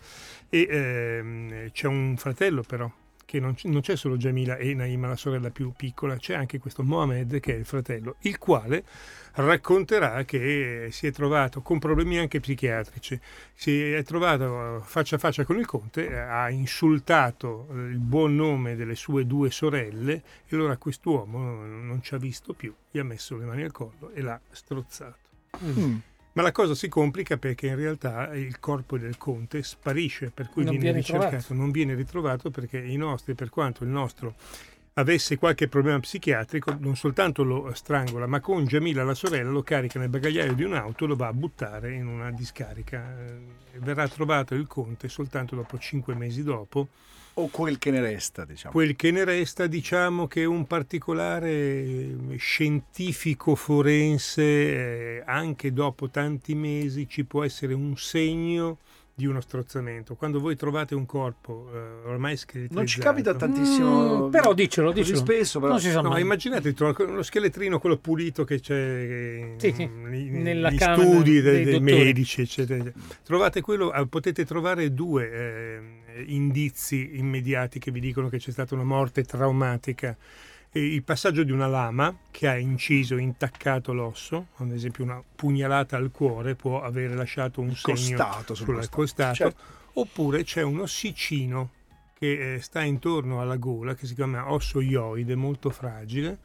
E 0.49 0.67
ehm, 0.71 1.71
c'è 1.71 1.87
un 1.87 2.17
fratello 2.17 2.63
però, 2.63 2.91
che 3.31 3.39
non, 3.39 3.81
c'è 3.81 3.95
solo 3.95 4.17
Jamila 4.17 4.57
e 4.57 4.75
Naima, 4.75 5.07
la 5.07 5.15
sorella 5.15 5.51
più 5.51 5.73
piccola, 5.77 6.17
c'è 6.17 6.35
anche 6.35 6.59
questo 6.59 6.83
Mohamed 6.83 7.39
che 7.39 7.55
è 7.55 7.59
il 7.59 7.65
fratello, 7.65 8.17
il 8.23 8.39
quale 8.39 8.83
racconterà 9.35 10.25
che 10.25 10.89
si 10.91 11.07
è 11.07 11.13
trovato 11.13 11.63
con 11.63 11.79
problemi 11.79 12.19
anche 12.19 12.41
psichiatrici, 12.41 13.21
si 13.55 13.93
è 13.93 14.03
trovato 14.03 14.79
eh, 14.79 14.81
faccia 14.83 15.15
a 15.15 15.19
faccia 15.21 15.45
con 15.45 15.61
il 15.61 15.67
conte, 15.67 16.09
eh, 16.09 16.17
ha 16.17 16.51
insultato 16.51 17.69
eh, 17.71 17.75
il 17.91 17.99
buon 17.99 18.35
nome 18.35 18.75
delle 18.75 18.97
sue 18.97 19.25
due 19.25 19.53
sorelle 19.53 20.23
e 20.49 20.57
allora 20.57 20.77
quest'uomo 20.77 21.65
non 21.65 22.03
ci 22.03 22.17
ha 22.17 22.19
visto 22.19 22.53
più, 22.53 22.75
gli 22.91 22.99
ha 22.99 23.05
messo 23.05 23.37
le 23.37 23.45
mani 23.45 23.63
al 23.63 23.71
collo 23.71 24.11
e 24.13 24.23
l'ha 24.23 24.41
strozzato. 24.51 25.19
Mm. 25.63 25.99
Ma 26.33 26.43
la 26.43 26.53
cosa 26.53 26.75
si 26.75 26.89
complica 26.89 27.37
perché 27.39 27.67
in 27.67 27.77
realtà 27.77 28.33
il 28.35 28.61
corpo 28.61 28.97
del 28.97 29.19
conte 29.19 29.63
sparisce, 29.65 30.31
per 30.33 30.49
cui 30.49 30.63
Non 30.65 30.79
viene, 30.79 30.99
ricercato, 30.99 31.29
trovato. 31.29 31.55
non 31.55 31.71
viene 31.73 31.95
ritrovato 31.95 32.51
perché 32.51 32.79
i 32.79 32.97
nostri, 32.97 33.35
per 33.35 33.51
quanto 33.51 33.83
il 33.83 33.91
nostro 33.91 34.35
avesse 34.95 35.37
qualche 35.39 35.67
problema 35.67 35.99
psichiatrico, 35.99 36.77
non 36.79 36.95
soltanto 36.95 37.43
lo 37.43 37.73
strangola, 37.75 38.27
ma 38.27 38.41
con 38.41 38.65
Jamila, 38.65 39.03
la 39.03 39.15
sorella, 39.15 39.51
lo 39.51 39.63
carica 39.63 39.99
nel 39.99 40.09
bagagliaio 40.09 40.53
di 40.55 40.63
un'auto 40.63 41.05
e 41.05 41.09
lo 41.09 41.17
va 41.17 41.29
a 41.29 41.33
buttare 41.33 41.95
in 41.95 42.07
una 42.07 42.31
discarica. 42.31 43.13
Eh, 43.19 43.79
Verrà 43.79 44.07
trovato 44.09 44.55
il 44.55 44.67
conte 44.67 45.09
soltanto 45.09 45.55
dopo 45.57 45.79
cinque 45.79 46.15
mesi 46.15 46.43
dopo. 46.43 46.89
O 47.41 47.49
quel 47.49 47.79
che 47.79 47.91
ne 47.91 48.01
resta, 48.01 48.45
diciamo. 48.45 48.73
Quel 48.73 48.97
che 48.97 49.11
ne 49.11 49.25
resta, 49.25 49.67
diciamo 49.67 50.27
che 50.27 50.45
un 50.45 50.67
particolare 50.67 51.51
eh, 51.51 52.17
scientifico 52.37 53.55
forense, 53.55 54.43
eh, 54.43 55.23
anche 55.27 55.73
dopo 55.73 56.09
tanti 56.09 56.55
mesi, 56.55 57.09
ci 57.09 57.25
può 57.25 57.45
essere 57.45 57.75
un 57.75 57.97
segno 57.97 58.79
di 59.21 59.27
uno 59.27 59.41
strozzamento. 59.43 60.15
Quando 60.15 60.41
voi 60.41 60.57
trovate 60.57 60.95
un 60.95 61.05
corpo 61.05 61.69
eh, 61.75 62.09
ormai 62.09 62.39
scheletrizzato... 62.39 62.79
Non 62.81 62.87
ci 62.87 63.01
capita 63.01 63.35
tantissimo, 63.35 64.29
Mm, 64.29 64.31
però 64.31 64.55
dicelo, 64.55 64.93
dicelo. 64.93 65.19
spesso, 65.19 65.59
però. 65.61 65.73
Non 65.73 65.81
si 65.81 65.91
sa 65.91 66.01
No, 66.01 66.09
mai. 66.09 66.23
immaginate 66.23 66.75
uno 66.79 67.23
scheletrino, 67.23 67.79
quello 67.79 67.99
pulito 67.99 68.45
che 68.45 68.61
c'è 68.61 68.75
eh, 68.75 69.55
Sì, 69.59 69.75
sì, 69.75 69.87
negli 69.87 70.79
camera 70.79 70.95
studi 71.03 71.43
dei, 71.43 71.65
dei 71.65 71.65
dei 71.65 71.81
medici, 71.81 72.41
eccetera. 72.41 72.91
Trovate 73.23 73.61
quello, 73.61 73.93
eh, 73.93 74.07
potete 74.07 74.47
trovare 74.47 74.95
due 74.95 75.31
eh, 75.31 75.81
indizi 76.27 77.19
immediati 77.19 77.79
che 77.79 77.91
vi 77.91 78.01
dicono 78.01 78.29
che 78.29 78.39
c'è 78.39 78.51
stata 78.51 78.75
una 78.75 78.85
morte 78.85 79.25
traumatica. 79.25 80.17
E 80.73 80.95
il 80.95 81.03
passaggio 81.03 81.43
di 81.43 81.51
una 81.51 81.67
lama 81.67 82.17
che 82.31 82.47
ha 82.47 82.57
inciso, 82.57 83.17
intaccato 83.17 83.93
l'osso, 83.93 84.49
ad 84.59 84.71
esempio 84.71 85.03
una 85.03 85.21
pugnalata 85.35 85.97
al 85.97 86.11
cuore, 86.13 86.55
può 86.55 86.83
avere 86.83 87.15
lasciato 87.15 87.61
un 87.61 87.75
segno 87.75 88.17
costato 88.17 88.55
sul 88.55 88.67
sul 88.67 88.75
costato. 88.75 88.97
costato, 88.97 89.35
Certo. 89.35 89.63
oppure 89.95 90.45
c'è 90.45 90.63
un 90.63 90.79
ossicino 90.81 91.71
che 92.17 92.55
eh, 92.55 92.61
sta 92.61 92.83
intorno 92.83 93.41
alla 93.41 93.57
gola, 93.57 93.95
che 93.95 94.07
si 94.07 94.15
chiama 94.15 94.53
osso 94.53 94.81
ioide, 94.81 95.35
molto 95.35 95.71
fragile, 95.71 96.39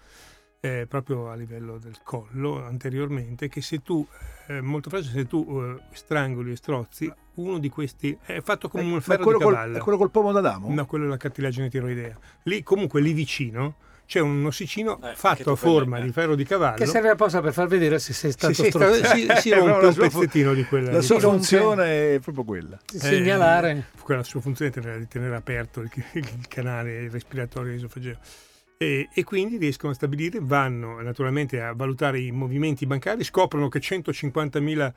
eh, 0.65 0.85
proprio 0.87 1.29
a 1.29 1.35
livello 1.35 1.77
del 1.77 1.97
collo 2.03 2.63
anteriormente, 2.65 3.47
che 3.49 3.61
se 3.61 3.81
tu, 3.81 4.05
eh, 4.47 4.61
molto 4.61 4.89
fragile, 4.89 5.13
se 5.21 5.27
tu 5.27 5.45
eh, 5.61 5.81
strangoli 5.95 6.51
e 6.51 6.55
strozzi, 6.55 7.11
uno 7.35 7.57
di 7.59 7.69
questi 7.69 8.17
è 8.23 8.39
fatto 8.41 8.67
come 8.69 8.83
Ma- 8.83 8.93
un 8.93 9.01
ferro 9.01 9.23
di 9.25 9.43
col, 9.43 9.53
cavallo. 9.53 9.77
è 9.77 9.81
quello 9.81 9.97
col 9.97 10.11
pomo 10.11 10.31
d'Adamo? 10.31 10.73
No, 10.73 10.85
quello 10.85 11.05
è 11.05 11.07
la 11.07 11.17
cartilagine 11.17 11.69
tiroidea. 11.69 12.17
Lì, 12.43 12.63
comunque, 12.63 13.01
lì 13.01 13.13
vicino 13.13 13.75
c'è 14.07 14.19
un 14.19 14.45
ossicino 14.45 15.01
Eh, 15.01 15.15
fatto 15.15 15.51
a 15.53 15.55
forma 15.55 15.95
quelli- 15.95 16.05
di 16.05 16.11
ferro 16.11 16.35
di 16.35 16.43
cavallo. 16.45 16.75
Che 16.77 16.85
serve 16.85 17.09
apposta 17.09 17.41
per 17.41 17.53
far 17.53 17.67
vedere 17.67 17.97
se 17.97 18.13
sei 18.13 18.31
stato 18.31 18.53
sì, 18.53 18.65
strozzato. 18.69 19.03
sì, 19.17 19.27
sì, 19.39 19.49
Eh, 19.49 19.55
rompe 19.55 19.85
un 19.87 19.93
sua 19.93 20.09
fu- 20.09 20.19
pezzettino 20.19 20.53
di 20.53 20.63
quella. 20.65 20.91
La 20.91 20.99
di 20.99 21.05
sua 21.05 21.19
funzione 21.19 22.13
è 22.15 22.19
proprio 22.19 22.43
quella. 22.43 22.79
Segnalare. 22.85 23.85
quella 24.01 24.21
sua 24.23 24.41
funzione 24.41 24.69
è 24.69 24.73
tenere, 24.73 24.99
di 24.99 25.07
tenere 25.07 25.35
aperto 25.35 25.81
il, 25.81 25.89
il 26.13 26.47
canale 26.47 27.09
respiratorio 27.09 27.73
esofageo. 27.73 28.17
E, 28.77 29.07
e 29.13 29.23
quindi 29.23 29.57
riescono 29.57 29.93
a 29.93 29.95
stabilire, 29.95 30.39
vanno 30.41 31.01
naturalmente 31.01 31.61
a 31.61 31.73
valutare 31.73 32.19
i 32.19 32.31
movimenti 32.31 32.85
bancari, 32.85 33.23
scoprono 33.23 33.69
che 33.69 33.79
150.000 33.79 34.93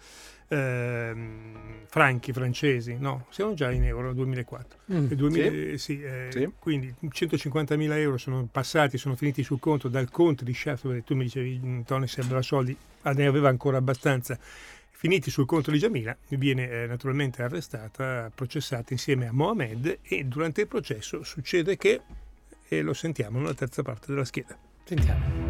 ehm, 0.48 1.84
franchi 1.86 2.32
francesi, 2.32 2.96
no, 2.98 3.26
siamo 3.30 3.54
già 3.54 3.70
in 3.70 3.84
euro, 3.84 4.12
2004. 4.12 4.78
Mm. 4.92 5.06
E 5.10 5.14
2000 5.14 5.78
sì, 5.78 6.02
eh, 6.02 6.28
Sì. 6.30 6.50
Quindi 6.58 6.92
150.000 7.02 7.92
euro 7.98 8.16
sono 8.18 8.48
passati, 8.50 8.98
sono 8.98 9.14
finiti 9.14 9.42
sul 9.44 9.60
conto 9.60 9.88
dal 9.88 10.10
conto 10.10 10.44
di 10.44 10.52
Shaftesbury. 10.52 11.04
Tu 11.04 11.14
mi 11.14 11.24
dicevi, 11.24 11.84
Tony, 11.84 12.06
se 12.08 12.20
aveva 12.20 12.42
soldi, 12.42 12.76
ah, 13.02 13.12
ne 13.12 13.26
aveva 13.26 13.48
ancora 13.48 13.76
abbastanza. 13.76 14.38
Finiti 14.90 15.30
sul 15.30 15.46
conto 15.46 15.70
di 15.70 15.78
Jamila, 15.78 16.16
viene 16.30 16.68
eh, 16.68 16.86
naturalmente 16.88 17.42
arrestata, 17.42 18.32
processata 18.34 18.92
insieme 18.92 19.28
a 19.28 19.32
Mohamed 19.32 20.00
e 20.02 20.24
durante 20.24 20.62
il 20.62 20.66
processo 20.66 21.22
succede 21.22 21.76
che, 21.76 22.00
e 22.68 22.82
lo 22.82 22.92
sentiamo 22.92 23.38
nella 23.38 23.54
terza 23.54 23.82
parte 23.82 24.06
della 24.08 24.24
scheda. 24.24 24.58
Sentiamo. 24.84 25.46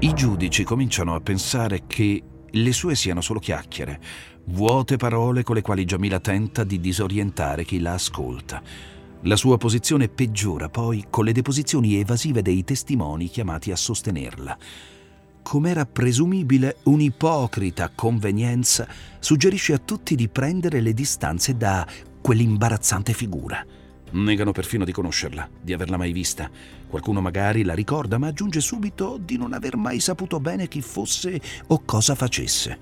I 0.00 0.14
giudici 0.14 0.64
cominciano 0.64 1.14
a 1.14 1.20
pensare 1.20 1.84
che 1.86 2.22
le 2.50 2.72
sue 2.72 2.94
siano 2.94 3.20
solo 3.20 3.38
chiacchiere, 3.38 4.00
vuote 4.46 4.96
parole 4.96 5.42
con 5.42 5.54
le 5.54 5.62
quali 5.62 5.84
Jamila 5.84 6.18
tenta 6.18 6.64
di 6.64 6.80
disorientare 6.80 7.64
chi 7.64 7.78
la 7.80 7.92
ascolta. 7.92 8.62
La 9.22 9.36
sua 9.36 9.56
posizione 9.56 10.08
peggiora 10.08 10.68
poi 10.68 11.06
con 11.08 11.24
le 11.24 11.32
deposizioni 11.32 11.94
evasive 11.94 12.42
dei 12.42 12.64
testimoni 12.64 13.28
chiamati 13.28 13.70
a 13.70 13.76
sostenerla 13.76 14.58
com'era 15.42 15.84
presumibile, 15.84 16.76
un'ipocrita 16.84 17.90
convenienza 17.94 18.86
suggerisce 19.18 19.74
a 19.74 19.78
tutti 19.78 20.14
di 20.14 20.28
prendere 20.28 20.80
le 20.80 20.94
distanze 20.94 21.56
da 21.56 21.86
quell'imbarazzante 22.20 23.12
figura. 23.12 23.64
Negano 24.12 24.52
perfino 24.52 24.84
di 24.84 24.92
conoscerla, 24.92 25.48
di 25.60 25.72
averla 25.72 25.96
mai 25.96 26.12
vista. 26.12 26.50
Qualcuno 26.86 27.22
magari 27.22 27.62
la 27.62 27.74
ricorda, 27.74 28.18
ma 28.18 28.26
aggiunge 28.26 28.60
subito 28.60 29.18
di 29.18 29.38
non 29.38 29.54
aver 29.54 29.76
mai 29.76 30.00
saputo 30.00 30.38
bene 30.38 30.68
chi 30.68 30.82
fosse 30.82 31.40
o 31.68 31.82
cosa 31.84 32.14
facesse. 32.14 32.78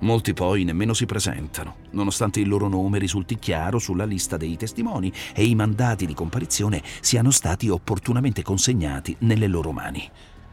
Molti 0.00 0.34
poi 0.34 0.64
nemmeno 0.64 0.92
si 0.92 1.06
presentano, 1.06 1.76
nonostante 1.92 2.40
il 2.40 2.48
loro 2.48 2.68
nome 2.68 2.98
risulti 2.98 3.38
chiaro 3.38 3.78
sulla 3.78 4.04
lista 4.04 4.36
dei 4.36 4.54
testimoni 4.56 5.10
e 5.34 5.46
i 5.46 5.54
mandati 5.54 6.04
di 6.04 6.12
comparizione 6.12 6.82
siano 7.00 7.30
stati 7.30 7.70
opportunamente 7.70 8.42
consegnati 8.42 9.16
nelle 9.20 9.46
loro 9.46 9.72
mani. 9.72 10.06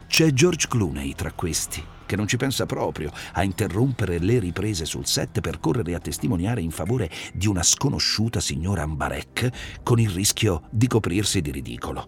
C'è 0.06 0.30
George 0.30 0.68
Clooney 0.68 1.14
tra 1.14 1.32
questi, 1.32 1.82
che 2.14 2.16
non 2.16 2.28
ci 2.28 2.36
pensa 2.36 2.64
proprio 2.64 3.10
a 3.32 3.42
interrompere 3.42 4.18
le 4.18 4.38
riprese 4.38 4.84
sul 4.84 5.06
set 5.06 5.40
per 5.40 5.58
correre 5.58 5.94
a 5.94 5.98
testimoniare 5.98 6.60
in 6.60 6.70
favore 6.70 7.10
di 7.34 7.48
una 7.48 7.62
sconosciuta 7.62 8.38
signora 8.38 8.82
Ambarek, 8.82 9.80
con 9.82 9.98
il 9.98 10.10
rischio 10.10 10.62
di 10.70 10.86
coprirsi 10.86 11.40
di 11.40 11.50
ridicolo. 11.50 12.06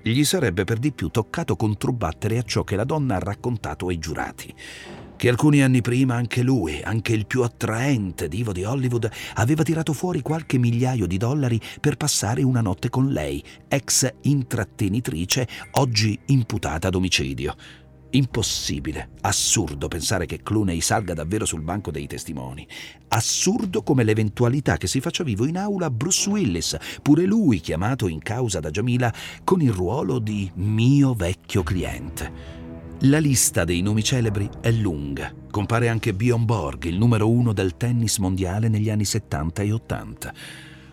Gli 0.00 0.22
sarebbe 0.22 0.62
per 0.62 0.78
di 0.78 0.92
più 0.92 1.08
toccato 1.08 1.56
controbattere 1.56 2.38
a 2.38 2.42
ciò 2.42 2.62
che 2.62 2.76
la 2.76 2.84
donna 2.84 3.16
ha 3.16 3.18
raccontato 3.18 3.88
ai 3.88 3.98
giurati 3.98 4.54
che 5.16 5.28
alcuni 5.28 5.64
anni 5.64 5.80
prima 5.80 6.14
anche 6.14 6.42
lui, 6.42 6.80
anche 6.80 7.12
il 7.12 7.26
più 7.26 7.42
attraente 7.42 8.28
divo 8.28 8.52
di 8.52 8.62
Hollywood, 8.62 9.10
aveva 9.34 9.64
tirato 9.64 9.92
fuori 9.92 10.22
qualche 10.22 10.58
migliaio 10.58 11.08
di 11.08 11.16
dollari 11.16 11.60
per 11.80 11.96
passare 11.96 12.44
una 12.44 12.60
notte 12.60 12.88
con 12.88 13.08
lei, 13.08 13.42
ex 13.66 14.08
intrattenitrice, 14.22 15.48
oggi 15.72 16.16
imputata 16.26 16.86
ad 16.86 16.94
omicidio. 16.94 17.56
Impossibile, 18.10 19.10
assurdo 19.20 19.86
pensare 19.86 20.24
che 20.24 20.42
Clooney 20.42 20.80
salga 20.80 21.12
davvero 21.12 21.44
sul 21.44 21.60
banco 21.60 21.90
dei 21.90 22.06
testimoni. 22.06 22.66
Assurdo 23.08 23.82
come 23.82 24.02
l'eventualità 24.02 24.78
che 24.78 24.86
si 24.86 25.00
faccia 25.00 25.24
vivo 25.24 25.44
in 25.44 25.58
aula 25.58 25.90
Bruce 25.90 26.30
Willis, 26.30 26.76
pure 27.02 27.24
lui 27.24 27.60
chiamato 27.60 28.08
in 28.08 28.20
causa 28.20 28.60
da 28.60 28.70
Jamila 28.70 29.12
con 29.44 29.60
il 29.60 29.72
ruolo 29.72 30.18
di 30.20 30.50
mio 30.54 31.12
vecchio 31.12 31.62
cliente. 31.62 32.56
La 33.02 33.18
lista 33.18 33.64
dei 33.64 33.82
nomi 33.82 34.02
celebri 34.02 34.48
è 34.60 34.70
lunga. 34.70 35.32
Compare 35.50 35.88
anche 35.88 36.14
Bjorn 36.14 36.46
Borg, 36.46 36.84
il 36.84 36.96
numero 36.96 37.30
uno 37.30 37.52
del 37.52 37.76
tennis 37.76 38.16
mondiale 38.18 38.68
negli 38.68 38.88
anni 38.88 39.04
70 39.04 39.62
e 39.62 39.72
80. 39.72 40.34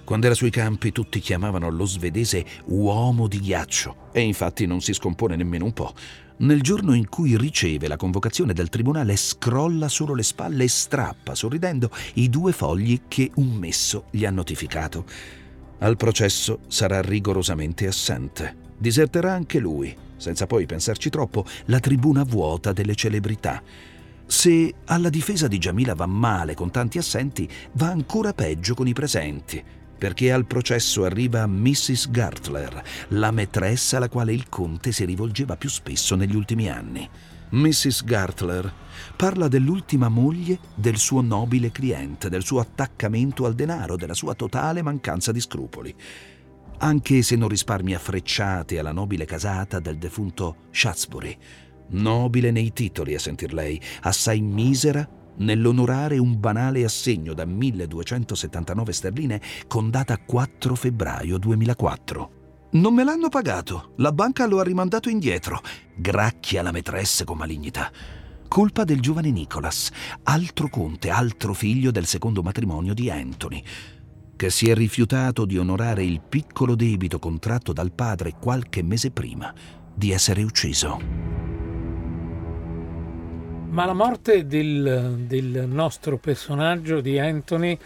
Quando 0.03 0.27
era 0.27 0.35
sui 0.35 0.51
campi 0.51 0.91
tutti 0.91 1.19
chiamavano 1.19 1.67
lo 1.69 1.85
svedese 1.85 2.45
uomo 2.65 3.27
di 3.27 3.39
ghiaccio 3.39 4.09
e 4.11 4.21
infatti 4.21 4.67
non 4.67 4.81
si 4.81 4.93
scompone 4.93 5.35
nemmeno 5.35 5.65
un 5.65 5.73
po'. 5.73 5.93
Nel 6.37 6.61
giorno 6.61 6.93
in 6.93 7.07
cui 7.07 7.37
riceve 7.37 7.87
la 7.87 7.95
convocazione 7.95 8.51
del 8.51 8.67
tribunale 8.67 9.15
scrolla 9.15 9.87
solo 9.87 10.13
le 10.13 10.23
spalle 10.23 10.65
e 10.65 10.67
strappa, 10.67 11.33
sorridendo, 11.33 11.89
i 12.15 12.29
due 12.29 12.51
fogli 12.51 13.03
che 13.07 13.31
un 13.35 13.53
messo 13.53 14.07
gli 14.11 14.25
ha 14.25 14.31
notificato. 14.31 15.05
Al 15.79 15.95
processo 15.95 16.59
sarà 16.67 17.01
rigorosamente 17.01 17.87
assente. 17.87 18.63
Diserterà 18.77 19.31
anche 19.31 19.59
lui, 19.59 19.95
senza 20.17 20.45
poi 20.45 20.65
pensarci 20.65 21.09
troppo, 21.09 21.45
la 21.65 21.79
tribuna 21.79 22.23
vuota 22.23 22.73
delle 22.73 22.95
celebrità. 22.95 23.63
Se 24.25 24.73
alla 24.85 25.09
difesa 25.09 25.47
di 25.47 25.57
Jamila 25.57 25.95
va 25.95 26.05
male 26.05 26.53
con 26.53 26.69
tanti 26.69 26.97
assenti, 26.97 27.47
va 27.73 27.87
ancora 27.87 28.33
peggio 28.33 28.73
con 28.73 28.87
i 28.87 28.93
presenti, 28.93 29.63
perché 29.97 30.31
al 30.31 30.45
processo 30.45 31.03
arriva 31.03 31.45
Mrs. 31.45 32.09
Gartler, 32.09 32.83
la 33.09 33.31
maîtresse 33.31 33.95
alla 33.95 34.09
quale 34.09 34.33
il 34.33 34.49
conte 34.49 34.91
si 34.91 35.05
rivolgeva 35.05 35.55
più 35.55 35.69
spesso 35.69 36.15
negli 36.15 36.35
ultimi 36.35 36.69
anni. 36.69 37.09
Mrs. 37.49 38.03
Gartler 38.03 38.71
parla 39.15 39.47
dell'ultima 39.47 40.09
moglie 40.09 40.59
del 40.75 40.97
suo 40.97 41.21
nobile 41.21 41.71
cliente, 41.71 42.29
del 42.29 42.43
suo 42.43 42.59
attaccamento 42.59 43.45
al 43.45 43.55
denaro, 43.55 43.95
della 43.95 44.13
sua 44.13 44.33
totale 44.33 44.81
mancanza 44.81 45.31
di 45.31 45.39
scrupoli 45.39 45.95
anche 46.77 47.21
se 47.21 47.35
non 47.35 47.47
risparmia 47.47 47.99
frecciate 47.99 48.79
alla 48.79 48.91
nobile 48.91 49.25
casata 49.25 49.79
del 49.79 49.97
defunto 49.97 50.55
Shaftesbury. 50.71 51.37
Nobile 51.87 52.51
nei 52.51 52.73
titoli, 52.73 53.13
a 53.13 53.19
sentir 53.19 53.53
lei, 53.53 53.79
assai 54.01 54.41
misera 54.41 55.07
nell'onorare 55.37 56.17
un 56.17 56.39
banale 56.39 56.83
assegno 56.83 57.33
da 57.33 57.45
1279 57.45 58.93
sterline 58.93 59.41
con 59.67 59.89
data 59.89 60.17
4 60.17 60.75
febbraio 60.75 61.37
2004. 61.37 62.29
Non 62.71 62.93
me 62.93 63.03
l'hanno 63.03 63.29
pagato, 63.29 63.93
la 63.97 64.11
banca 64.11 64.45
lo 64.47 64.59
ha 64.59 64.63
rimandato 64.63 65.09
indietro. 65.09 65.61
Gracchia 65.95 66.61
la 66.61 66.71
maîtresse 66.71 67.23
con 67.23 67.37
malignità. 67.37 67.91
Colpa 68.47 68.83
del 68.83 68.99
giovane 68.99 69.31
Nicholas, 69.31 69.89
altro 70.23 70.69
conte, 70.69 71.09
altro 71.09 71.53
figlio 71.53 71.91
del 71.91 72.05
secondo 72.05 72.41
matrimonio 72.41 72.93
di 72.93 73.09
Anthony 73.09 73.63
che 74.35 74.49
si 74.49 74.69
è 74.69 74.75
rifiutato 74.75 75.45
di 75.45 75.57
onorare 75.57 76.03
il 76.03 76.21
piccolo 76.21 76.75
debito 76.75 77.19
contratto 77.19 77.71
dal 77.71 77.93
padre 77.93 78.33
qualche 78.39 78.83
mese 78.83 79.11
prima 79.11 79.53
di 79.93 80.11
essere 80.11 80.43
ucciso. 80.43 81.54
Ma 83.75 83.83
la 83.83 83.91
morte 83.91 84.47
del, 84.47 85.25
del 85.27 85.65
nostro 85.67 86.15
personaggio 86.15 87.01
di 87.01 87.19
Anthony 87.19 87.77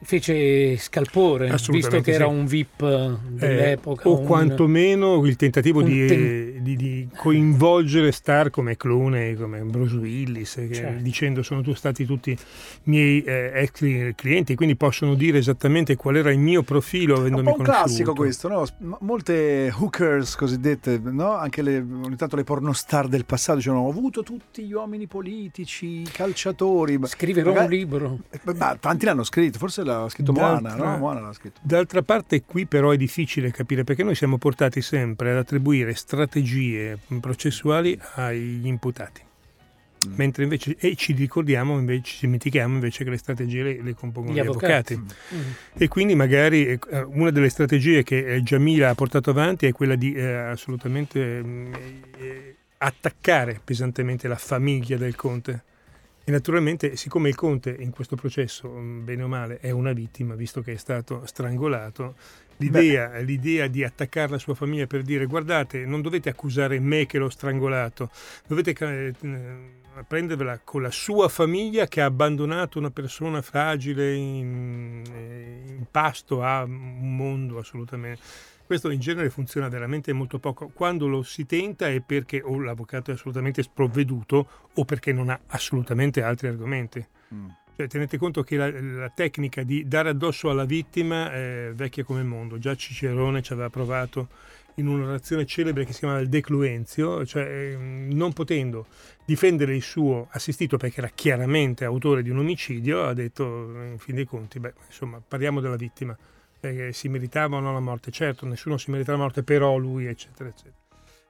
fece 0.00 0.76
scalpore, 0.76 1.54
visto 1.70 2.00
che 2.00 2.12
era 2.12 2.26
un 2.26 2.46
VIP 2.46 2.82
dell'epoca. 3.28 4.02
Eh, 4.02 4.08
o 4.08 4.20
un... 4.20 4.26
quantomeno 4.26 5.24
il 5.26 5.36
tentativo 5.36 5.82
di, 5.82 6.06
ten... 6.06 6.62
di, 6.62 6.76
di, 6.76 7.08
coinvolgere 7.16 8.12
star 8.12 8.50
come 8.50 8.76
Clooney, 8.76 9.34
come 9.34 9.60
Bruce 9.62 9.96
Willis, 9.96 10.54
che, 10.54 10.72
certo. 10.72 11.02
dicendo 11.02 11.42
sono 11.42 11.62
tu 11.62 11.74
stati 11.74 12.04
tutti 12.04 12.36
miei 12.84 13.22
eh, 13.22 13.50
ex 13.54 14.14
clienti, 14.14 14.54
quindi 14.54 14.76
possono 14.76 15.14
dire 15.14 15.38
esattamente 15.38 15.96
qual 15.96 16.16
era 16.16 16.30
il 16.30 16.38
mio 16.38 16.62
profilo 16.62 17.16
avendomi 17.16 17.52
conosciuto. 17.52 17.70
È 17.70 17.74
un 17.74 17.82
classico 17.82 18.14
questo, 18.14 18.48
no? 18.48 18.64
molte 19.00 19.72
hookers 19.76 20.36
cosiddette, 20.36 21.00
no? 21.02 21.32
anche 21.34 21.62
le, 21.62 21.78
ogni 21.78 22.16
tanto 22.16 22.36
le 22.36 22.44
pornostar 22.44 23.08
del 23.08 23.24
passato 23.24 23.58
dicevano 23.58 23.82
ho 23.82 23.90
avuto 23.90 24.22
tutti 24.22 24.62
gli 24.62 24.72
uomini 24.72 25.06
politici, 25.06 26.02
calciatori. 26.02 26.98
Scriverò 27.02 27.50
magari... 27.50 27.74
un 27.74 27.80
libro. 27.80 28.18
Ma 28.56 28.76
tanti 28.76 29.04
l'hanno 29.04 29.24
scritto, 29.24 29.58
forse 29.58 29.82
l'ha 29.96 30.08
scritto 30.08 30.32
Moana, 30.32 30.74
no? 30.74 30.96
Moana 30.98 31.20
l'ha 31.20 31.32
scritto. 31.32 31.60
D'altra 31.62 32.02
parte 32.02 32.42
qui 32.42 32.66
però 32.66 32.90
è 32.90 32.96
difficile 32.96 33.50
capire 33.50 33.84
perché 33.84 34.02
noi 34.02 34.14
siamo 34.14 34.38
portati 34.38 34.82
sempre 34.82 35.30
ad 35.30 35.38
attribuire 35.38 35.94
strategie 35.94 36.98
processuali 37.20 37.98
agli 38.14 38.66
imputati. 38.66 39.26
Mm. 40.06 40.12
Mentre 40.14 40.44
invece, 40.44 40.76
e 40.78 40.94
ci 40.94 41.12
ricordiamo, 41.12 41.78
invece, 41.78 42.02
ci 42.04 42.18
dimentichiamo 42.20 42.74
invece 42.74 43.04
che 43.04 43.10
le 43.10 43.16
strategie 43.16 43.62
le, 43.62 43.82
le 43.82 43.94
compongono 43.94 44.34
gli, 44.34 44.38
gli 44.38 44.40
avvocati. 44.40 44.94
avvocati. 44.94 45.16
Mm. 45.34 45.50
E 45.76 45.88
quindi 45.88 46.14
magari 46.14 46.66
eh, 46.66 46.78
una 47.06 47.30
delle 47.30 47.48
strategie 47.48 48.02
che 48.02 48.40
Jamila 48.42 48.90
ha 48.90 48.94
portato 48.94 49.30
avanti 49.30 49.66
è 49.66 49.72
quella 49.72 49.96
di 49.96 50.12
eh, 50.12 50.34
assolutamente 50.34 51.42
mm, 51.42 51.74
eh, 52.18 52.56
attaccare 52.78 53.60
pesantemente 53.62 54.28
la 54.28 54.36
famiglia 54.36 54.96
del 54.96 55.16
conte 55.16 55.64
e 56.28 56.30
naturalmente, 56.30 56.94
siccome 56.96 57.30
il 57.30 57.34
conte 57.34 57.74
in 57.78 57.90
questo 57.90 58.14
processo, 58.14 58.68
mm, 58.68 59.02
bene 59.02 59.22
o 59.22 59.28
male, 59.28 59.60
è 59.60 59.70
una 59.70 59.94
vittima, 59.94 60.34
visto 60.34 60.60
che 60.60 60.74
è 60.74 60.76
stato 60.76 61.24
strangolato, 61.24 62.16
l'idea, 62.58 63.16
l'idea, 63.20 63.66
di 63.66 63.82
attaccare 63.82 64.32
la 64.32 64.38
sua 64.38 64.52
famiglia 64.52 64.86
per 64.86 65.04
dire 65.04 65.24
guardate, 65.24 65.86
non 65.86 66.02
dovete 66.02 66.28
accusare 66.28 66.78
me 66.80 67.06
che 67.06 67.16
l'ho 67.16 67.30
strangolato, 67.30 68.10
dovete 68.46 68.74
eh, 68.78 69.14
prendervela 70.06 70.60
con 70.62 70.82
la 70.82 70.90
sua 70.90 71.30
famiglia 71.30 71.86
che 71.86 72.02
ha 72.02 72.04
abbandonato 72.04 72.78
una 72.78 72.90
persona 72.90 73.40
fragile 73.40 74.14
in, 74.14 75.02
eh, 75.10 75.72
in 75.78 75.86
pasto 75.90 76.42
a 76.42 76.64
un 76.64 77.16
mondo 77.16 77.56
assolutamente 77.56 78.20
questo 78.68 78.90
in 78.90 79.00
genere 79.00 79.30
funziona 79.30 79.70
veramente 79.70 80.12
molto 80.12 80.38
poco. 80.38 80.70
Quando 80.74 81.06
lo 81.06 81.22
si 81.22 81.46
tenta 81.46 81.88
è 81.88 82.02
perché 82.02 82.42
o 82.44 82.60
l'avvocato 82.60 83.10
è 83.10 83.14
assolutamente 83.14 83.62
sprovveduto 83.62 84.46
o 84.74 84.84
perché 84.84 85.10
non 85.10 85.30
ha 85.30 85.40
assolutamente 85.46 86.22
altri 86.22 86.48
argomenti. 86.48 87.02
Mm. 87.32 87.48
Cioè, 87.74 87.88
tenete 87.88 88.18
conto 88.18 88.42
che 88.42 88.56
la, 88.58 88.70
la, 88.70 89.08
tecnica 89.08 89.62
di 89.62 89.88
dare 89.88 90.10
addosso 90.10 90.50
alla 90.50 90.66
vittima 90.66 91.32
è 91.32 91.72
vecchia 91.74 92.04
come 92.04 92.20
il 92.20 92.26
mondo. 92.26 92.58
Già 92.58 92.76
Cicerone 92.76 93.40
ci 93.40 93.54
aveva 93.54 93.70
provato 93.70 94.28
in 94.74 94.86
un'orazione 94.86 95.46
celebre 95.46 95.86
che 95.86 95.94
si 95.94 96.00
chiama 96.00 96.18
il 96.18 96.28
decluenzio, 96.28 97.24
cioè 97.24 97.72
ehm, 97.72 98.10
non 98.12 98.34
potendo 98.34 98.86
difendere 99.24 99.74
il 99.74 99.82
suo 99.82 100.28
assistito 100.30 100.76
perché 100.76 100.98
era 100.98 101.10
chiaramente 101.14 101.86
autore 101.86 102.22
di 102.22 102.28
un 102.28 102.40
omicidio, 102.40 103.04
ha 103.04 103.14
detto 103.14 103.44
in 103.44 103.96
fin 103.98 104.14
dei 104.14 104.26
conti, 104.26 104.60
beh, 104.60 104.74
insomma, 104.88 105.22
parliamo 105.26 105.60
della 105.60 105.76
vittima, 105.76 106.14
eh, 106.60 106.92
si 106.92 107.08
meritava 107.08 107.56
o 107.56 107.60
no 107.60 107.72
la 107.72 107.80
morte, 107.80 108.10
certo, 108.10 108.46
nessuno 108.46 108.76
si 108.76 108.90
merita 108.90 109.12
la 109.12 109.18
morte, 109.18 109.42
però 109.42 109.76
lui, 109.76 110.06
eccetera, 110.06 110.48
eccetera. 110.48 110.76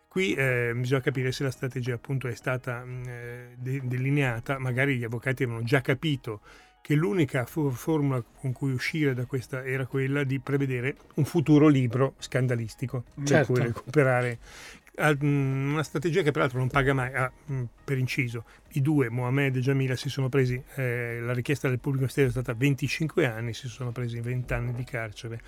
Qui 0.08 0.32
eh, 0.34 0.72
bisogna 0.74 1.02
capire 1.02 1.32
se 1.32 1.44
la 1.44 1.50
strategia 1.50 1.94
appunto 1.94 2.28
è 2.28 2.34
stata 2.34 2.82
eh, 3.06 3.54
de- 3.56 3.82
delineata, 3.84 4.58
magari 4.58 4.96
gli 4.96 5.04
avvocati 5.04 5.42
avevano 5.42 5.64
già 5.64 5.80
capito 5.80 6.40
che 6.80 6.94
l'unica 6.94 7.44
for- 7.44 7.72
formula 7.72 8.22
con 8.22 8.52
cui 8.52 8.72
uscire 8.72 9.12
da 9.12 9.26
questa 9.26 9.64
era 9.64 9.84
quella 9.86 10.24
di 10.24 10.38
prevedere 10.38 10.96
un 11.16 11.24
futuro 11.26 11.68
libro 11.68 12.14
scandalistico, 12.18 13.04
Certo. 13.22 13.52
per 13.52 13.62
cui 13.62 13.72
recuperare 13.72 14.38
mm, 14.40 14.87
una 15.20 15.82
strategia 15.82 16.22
che 16.22 16.30
peraltro 16.30 16.58
non 16.58 16.68
paga 16.68 16.92
mai. 16.92 17.12
Ah, 17.14 17.30
mm, 17.50 17.62
per 17.84 17.98
inciso, 17.98 18.44
i 18.72 18.82
due, 18.82 19.08
Mohamed 19.08 19.56
e 19.56 19.60
Jamila, 19.60 19.96
si 19.96 20.08
sono 20.08 20.28
presi, 20.28 20.60
eh, 20.76 21.18
la 21.20 21.32
richiesta 21.32 21.68
del 21.68 21.78
pubblico 21.78 22.00
ministero 22.04 22.28
è 22.28 22.30
stata 22.30 22.54
25 22.54 23.26
anni, 23.26 23.54
si 23.54 23.68
sono 23.68 23.92
presi 23.92 24.20
20 24.20 24.52
anni 24.52 24.72
di 24.74 24.84
carcere, 24.84 25.40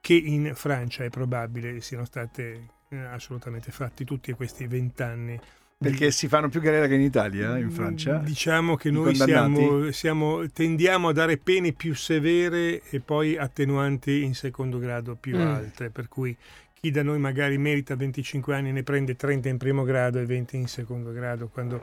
che 0.00 0.14
in 0.14 0.52
Francia 0.54 1.04
è 1.04 1.10
probabile 1.10 1.80
siano 1.80 2.04
state 2.04 2.68
eh, 2.90 2.96
assolutamente 2.98 3.70
fatti 3.72 4.04
tutti 4.04 4.32
questi 4.32 4.66
20 4.66 5.02
anni. 5.02 5.40
Perché 5.76 6.10
si 6.12 6.28
fanno 6.28 6.48
più 6.48 6.60
galera 6.60 6.86
che 6.86 6.94
in 6.94 7.00
Italia, 7.02 7.56
eh, 7.56 7.60
in 7.60 7.70
Francia. 7.70 8.16
Diciamo 8.18 8.76
che 8.76 8.90
noi 8.90 9.14
siamo, 9.14 9.90
siamo- 9.90 10.48
tendiamo 10.50 11.08
a 11.08 11.12
dare 11.12 11.36
pene 11.36 11.72
più 11.72 11.94
severe 11.94 12.80
e 12.88 13.00
poi 13.00 13.36
attenuanti 13.36 14.22
in 14.22 14.34
secondo 14.34 14.78
grado 14.78 15.14
più 15.16 15.36
Mm. 15.36 15.40
alte, 15.46 15.90
per 15.90 16.08
cui 16.08 16.34
chi 16.84 16.90
da 16.90 17.02
noi 17.02 17.18
magari 17.18 17.56
merita 17.56 17.96
25 17.96 18.54
anni 18.54 18.70
ne 18.70 18.82
prende 18.82 19.16
30 19.16 19.48
in 19.48 19.56
primo 19.56 19.84
grado 19.84 20.18
e 20.18 20.26
20 20.26 20.56
in 20.56 20.66
secondo 20.68 21.12
grado. 21.12 21.48
Quando, 21.50 21.82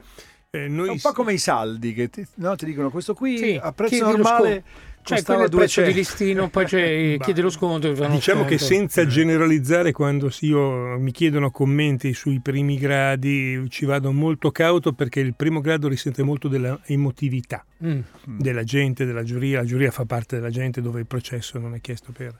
eh, 0.51 0.67
noi 0.67 0.89
È 0.89 0.91
un 0.91 0.99
po' 0.99 1.11
come 1.11 1.33
i 1.33 1.39
saldi 1.39 1.91
che 1.95 2.09
ti, 2.11 2.23
no, 2.35 2.55
ti 2.55 2.65
dicono 2.65 2.91
questo 2.91 3.15
qui 3.15 3.35
Sì, 3.37 3.59
a 3.59 3.71
prezzo 3.71 4.05
normale 4.05 4.63
Cioè, 5.01 5.23
quello 5.23 5.39
è 5.41 5.43
il 5.45 5.49
prezzo 5.49 5.81
200. 5.81 5.91
di 5.91 5.97
listino, 5.97 6.49
poi 6.49 6.65
c'è, 6.65 7.15
Bah, 7.17 7.23
chiedi 7.23 7.41
lo 7.41 7.49
sconto. 7.49 7.91
Diciamo 7.91 8.45
che 8.45 8.59
sconto. 8.59 8.73
senza 8.75 9.07
generalizzare, 9.07 9.91
quando 9.91 10.29
si- 10.29 10.45
io, 10.45 10.99
mi 10.99 11.11
chiedono 11.11 11.49
commenti 11.49 12.13
sui 12.13 12.39
primi 12.41 12.77
gradi, 12.77 13.65
ci 13.69 13.85
vado 13.85 14.11
molto 14.11 14.51
cauto 14.51 14.93
perché 14.93 15.19
il 15.19 15.33
primo 15.33 15.61
grado 15.61 15.87
risente 15.87 16.21
molto 16.21 16.47
della 16.47 16.79
emotività 16.85 17.65
Mm. 17.83 18.01
della 18.37 18.63
gente, 18.63 19.05
della 19.05 19.23
giuria. 19.23 19.61
La 19.61 19.65
giuria 19.65 19.89
fa 19.89 20.05
parte 20.05 20.35
della 20.35 20.51
gente 20.51 20.79
dove 20.83 20.99
il 20.99 21.07
processo 21.07 21.57
non 21.57 21.73
è 21.73 21.81
chiesto 21.81 22.11
per, 22.11 22.35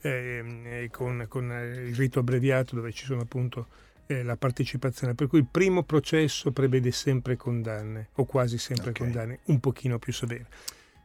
eh, 0.00 0.88
con, 0.90 1.24
con, 1.28 1.44
il 1.44 1.94
rito 1.94 2.20
abbreviato 2.20 2.74
dove 2.74 2.92
ci 2.92 3.04
sono 3.04 3.22
appunto 3.22 3.66
eh, 4.06 4.22
la 4.22 4.36
partecipazione. 4.36 5.14
Per 5.14 5.26
cui 5.26 5.38
il 5.38 5.46
primo 5.50 5.82
processo 5.82 6.52
prevede 6.52 6.90
sempre 6.92 7.36
condanne 7.36 8.08
o 8.14 8.24
quasi 8.24 8.58
sempre 8.58 8.90
Ok. 8.90 8.98
condanne 8.98 9.38
un 9.46 9.60
pochino 9.60 9.98
più 9.98 10.12
severe. 10.12 10.46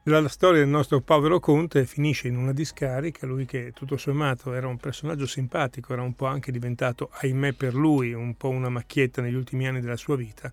La, 0.05 0.19
la 0.19 0.29
storia 0.29 0.61
del 0.61 0.69
nostro 0.69 0.99
povero 1.01 1.39
conte 1.39 1.85
finisce 1.85 2.27
in 2.27 2.35
una 2.35 2.53
discarica, 2.53 3.27
lui 3.27 3.45
che 3.45 3.71
tutto 3.71 3.97
sommato 3.97 4.51
era 4.53 4.67
un 4.67 4.77
personaggio 4.77 5.27
simpatico, 5.27 5.93
era 5.93 6.01
un 6.01 6.15
po' 6.15 6.25
anche 6.25 6.51
diventato, 6.51 7.11
ahimè 7.11 7.53
per 7.53 7.75
lui, 7.75 8.11
un 8.11 8.35
po' 8.35 8.49
una 8.49 8.69
macchietta 8.69 9.21
negli 9.21 9.35
ultimi 9.35 9.67
anni 9.67 9.79
della 9.79 9.97
sua 9.97 10.15
vita, 10.15 10.51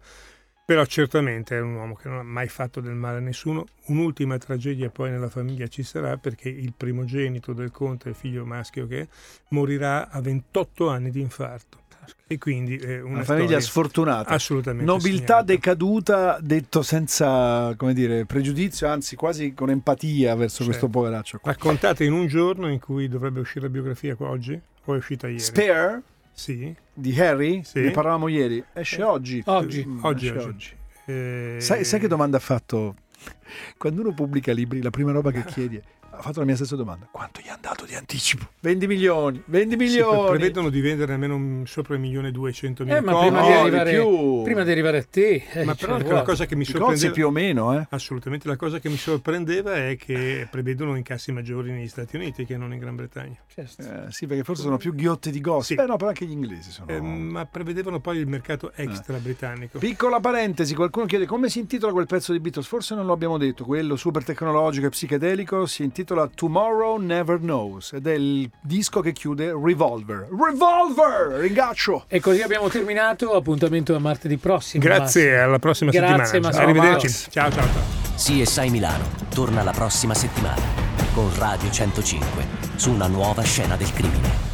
però 0.68 0.84
certamente 0.84 1.54
era 1.54 1.64
un 1.64 1.76
uomo 1.76 1.94
che 1.94 2.10
non 2.10 2.18
ha 2.18 2.22
mai 2.22 2.46
fatto 2.46 2.82
del 2.82 2.92
male 2.92 3.16
a 3.16 3.20
nessuno. 3.20 3.64
Un'ultima 3.86 4.36
tragedia 4.36 4.90
poi 4.90 5.08
nella 5.10 5.30
famiglia 5.30 5.66
ci 5.66 5.82
sarà 5.82 6.18
perché 6.18 6.50
il 6.50 6.74
primogenito 6.76 7.54
del 7.54 7.70
conte, 7.70 8.10
il 8.10 8.14
figlio 8.14 8.44
maschio 8.44 8.86
che 8.86 9.00
è, 9.00 9.08
morirà 9.48 10.10
a 10.10 10.20
28 10.20 10.90
anni 10.90 11.10
di 11.10 11.22
infarto. 11.22 11.78
E 12.26 12.36
quindi 12.36 12.76
è 12.76 13.00
una, 13.00 13.14
Una 13.14 13.24
famiglia 13.24 13.60
sfortunata. 13.60 14.28
assolutamente 14.28 14.84
Nobiltà 14.84 15.24
segnata. 15.36 15.42
decaduta, 15.44 16.38
detto 16.42 16.82
senza 16.82 17.72
come 17.78 17.94
dire, 17.94 18.26
pregiudizio, 18.26 18.88
anzi 18.88 19.16
quasi 19.16 19.54
con 19.54 19.70
empatia 19.70 20.34
verso 20.34 20.58
Sì. 20.58 20.64
questo 20.68 20.88
poveraccio. 20.88 21.38
qua. 21.38 21.50
raccontata 21.50 22.04
in 22.04 22.12
un 22.12 22.26
giorno 22.26 22.68
in 22.70 22.78
cui 22.78 23.08
dovrebbe 23.08 23.40
uscire 23.40 23.62
la 23.62 23.70
biografia 23.70 24.14
qua 24.16 24.28
oggi 24.28 24.60
o 24.84 24.92
è 24.94 24.96
uscita 24.98 25.28
ieri? 25.28 25.40
Spare 25.40 26.02
sì, 26.32 26.74
di 26.92 27.20
Harry, 27.20 27.62
Sì. 27.64 27.80
ne 27.80 27.90
parlavamo 27.90 28.28
ieri, 28.28 28.62
esce 28.72 29.02
oggi. 29.02 29.42
Oggi. 29.46 29.84
Mm, 29.86 30.04
oggi, 30.04 30.26
esce 30.28 30.38
oggi. 30.38 30.70
Eh, 31.06 31.56
Sai, 31.60 31.84
sai 31.84 32.00
che 32.00 32.08
domanda 32.08 32.36
ha 32.36 32.40
fatto? 32.40 32.94
Quando 33.76 34.02
uno 34.02 34.12
pubblica 34.12 34.52
libri, 34.52 34.80
la 34.82 34.90
prima 34.90 35.10
roba 35.12 35.30
che 35.32 35.44
chiedi 35.44 35.76
è, 35.76 35.82
ha 36.18 36.22
fatto 36.22 36.40
la 36.40 36.44
mia 36.46 36.56
stessa 36.56 36.74
domanda. 36.76 37.08
Quanto 37.10 37.40
gli 37.40 37.48
hanno 37.48 37.58
dato 37.60 37.84
di 37.84 37.94
anticipo? 37.94 38.48
20 38.60 38.86
milioni, 38.86 39.42
20 39.46 39.70
Sì, 39.70 39.76
pre- 39.76 39.86
milioni. 39.86 40.28
prevedono 40.36 40.68
di 40.68 40.80
vendere 40.80 41.12
almeno 41.12 41.64
sopra 41.66 41.94
il 41.94 42.00
milione 42.00 42.28
e 42.28 42.30
duecentomila 42.32 42.96
Eh, 42.96 43.00
ma 43.00 43.18
prima 43.20 43.40
no, 43.40 43.46
di 43.46 43.52
di 43.52 43.58
arrivare, 43.58 43.90
più. 43.92 44.42
prima 44.42 44.62
di 44.64 44.70
arrivare 44.70 44.98
a 44.98 45.04
te, 45.08 45.44
eh, 45.52 45.64
ma 45.64 45.74
cioè, 45.74 46.02
però 46.02 46.12
la 46.14 46.22
cosa 46.22 46.46
che 46.46 46.56
mi 46.56 46.64
sorprendeva 46.64 47.12
più 47.12 47.26
o 47.26 47.30
meno, 47.30 47.78
eh? 47.78 47.86
assolutamente 47.90 48.48
la 48.48 48.56
cosa 48.56 48.78
che 48.80 48.88
mi 48.88 48.96
sorprendeva 48.96 49.76
è 49.76 49.96
che 49.96 50.48
prevedono 50.50 50.96
incassi 50.96 51.30
maggiori 51.32 51.70
negli 51.70 51.88
Stati 51.88 52.16
Uniti 52.16 52.44
che 52.44 52.56
non 52.56 52.72
in 52.72 52.78
Gran 52.80 52.96
Bretagna 52.96 53.36
Certo. 53.46 53.82
Eh, 53.82 54.10
sì, 54.10 54.26
perché 54.26 54.44
forse 54.44 54.62
sono 54.62 54.76
più 54.76 54.94
ghiotte 54.94 55.30
di 55.30 55.40
gossip. 55.40 55.78
Sì. 55.78 55.84
Eh 55.84 55.86
no, 55.88 55.96
però 55.96 56.08
anche 56.08 56.24
gli 56.26 56.30
inglesi 56.32 56.70
sono... 56.70 56.88
Eh, 56.90 57.00
ma 57.00 57.44
prevedevano 57.46 58.00
poi 58.00 58.18
il 58.18 58.26
mercato 58.26 58.72
extra 58.74 59.16
britannico 59.18 59.78
Piccola 59.78 60.20
parentesi, 60.20 60.74
qualcuno 60.74 61.06
chiede 61.06 61.26
come 61.26 61.48
si 61.48 61.58
intitola 61.60 61.92
quel 61.92 62.06
pezzo 62.06 62.32
di 62.32 62.40
Beatles, 62.40 62.66
forse 62.66 62.94
non 62.94 63.06
lo 63.06 63.12
abbiamo 63.12 63.36
detto, 63.38 63.64
quello 63.64 63.96
super 63.96 64.24
tecnologico 64.24 64.86
e 64.86 64.90
psichedelico 64.90 65.66
si 65.66 65.82
intitola 65.82 66.06
Tomorrow 66.34 66.96
Never 66.98 67.38
Knows 67.38 67.92
ed 67.92 68.06
è 68.06 68.14
il 68.14 68.50
disco 68.60 69.00
che 69.00 69.12
chiude 69.12 69.52
Revolver. 69.52 70.28
Revolver! 70.30 71.38
Ringaccio! 71.40 72.04
E 72.08 72.20
così 72.20 72.40
abbiamo 72.42 72.68
terminato. 72.68 73.32
Appuntamento 73.32 73.94
a 73.94 73.98
martedì 73.98 74.36
prossimo. 74.36 74.82
grazie 74.82 75.24
Massimo. 75.26 75.42
alla 75.44 75.58
prossima 75.58 75.90
Grazie, 75.90 76.24
settimana 76.24 76.48
Massimo. 76.54 76.62
arrivederci 76.70 77.30
Ciao. 77.30 77.50
ciao 77.50 77.62
ciao, 77.62 77.72
ciao. 77.72 78.44
CSI 78.44 78.70
Milano 78.70 79.04
torna 79.32 79.62
la 79.62 79.72
prossima 79.72 80.14
settimana 80.14 80.62
con 81.14 81.30
Radio 81.36 81.70
105 81.70 82.46
su 82.76 82.90
una 82.90 83.06
nuova 83.06 83.42
scena 83.42 83.76
del 83.76 83.92
crimine. 83.92 84.47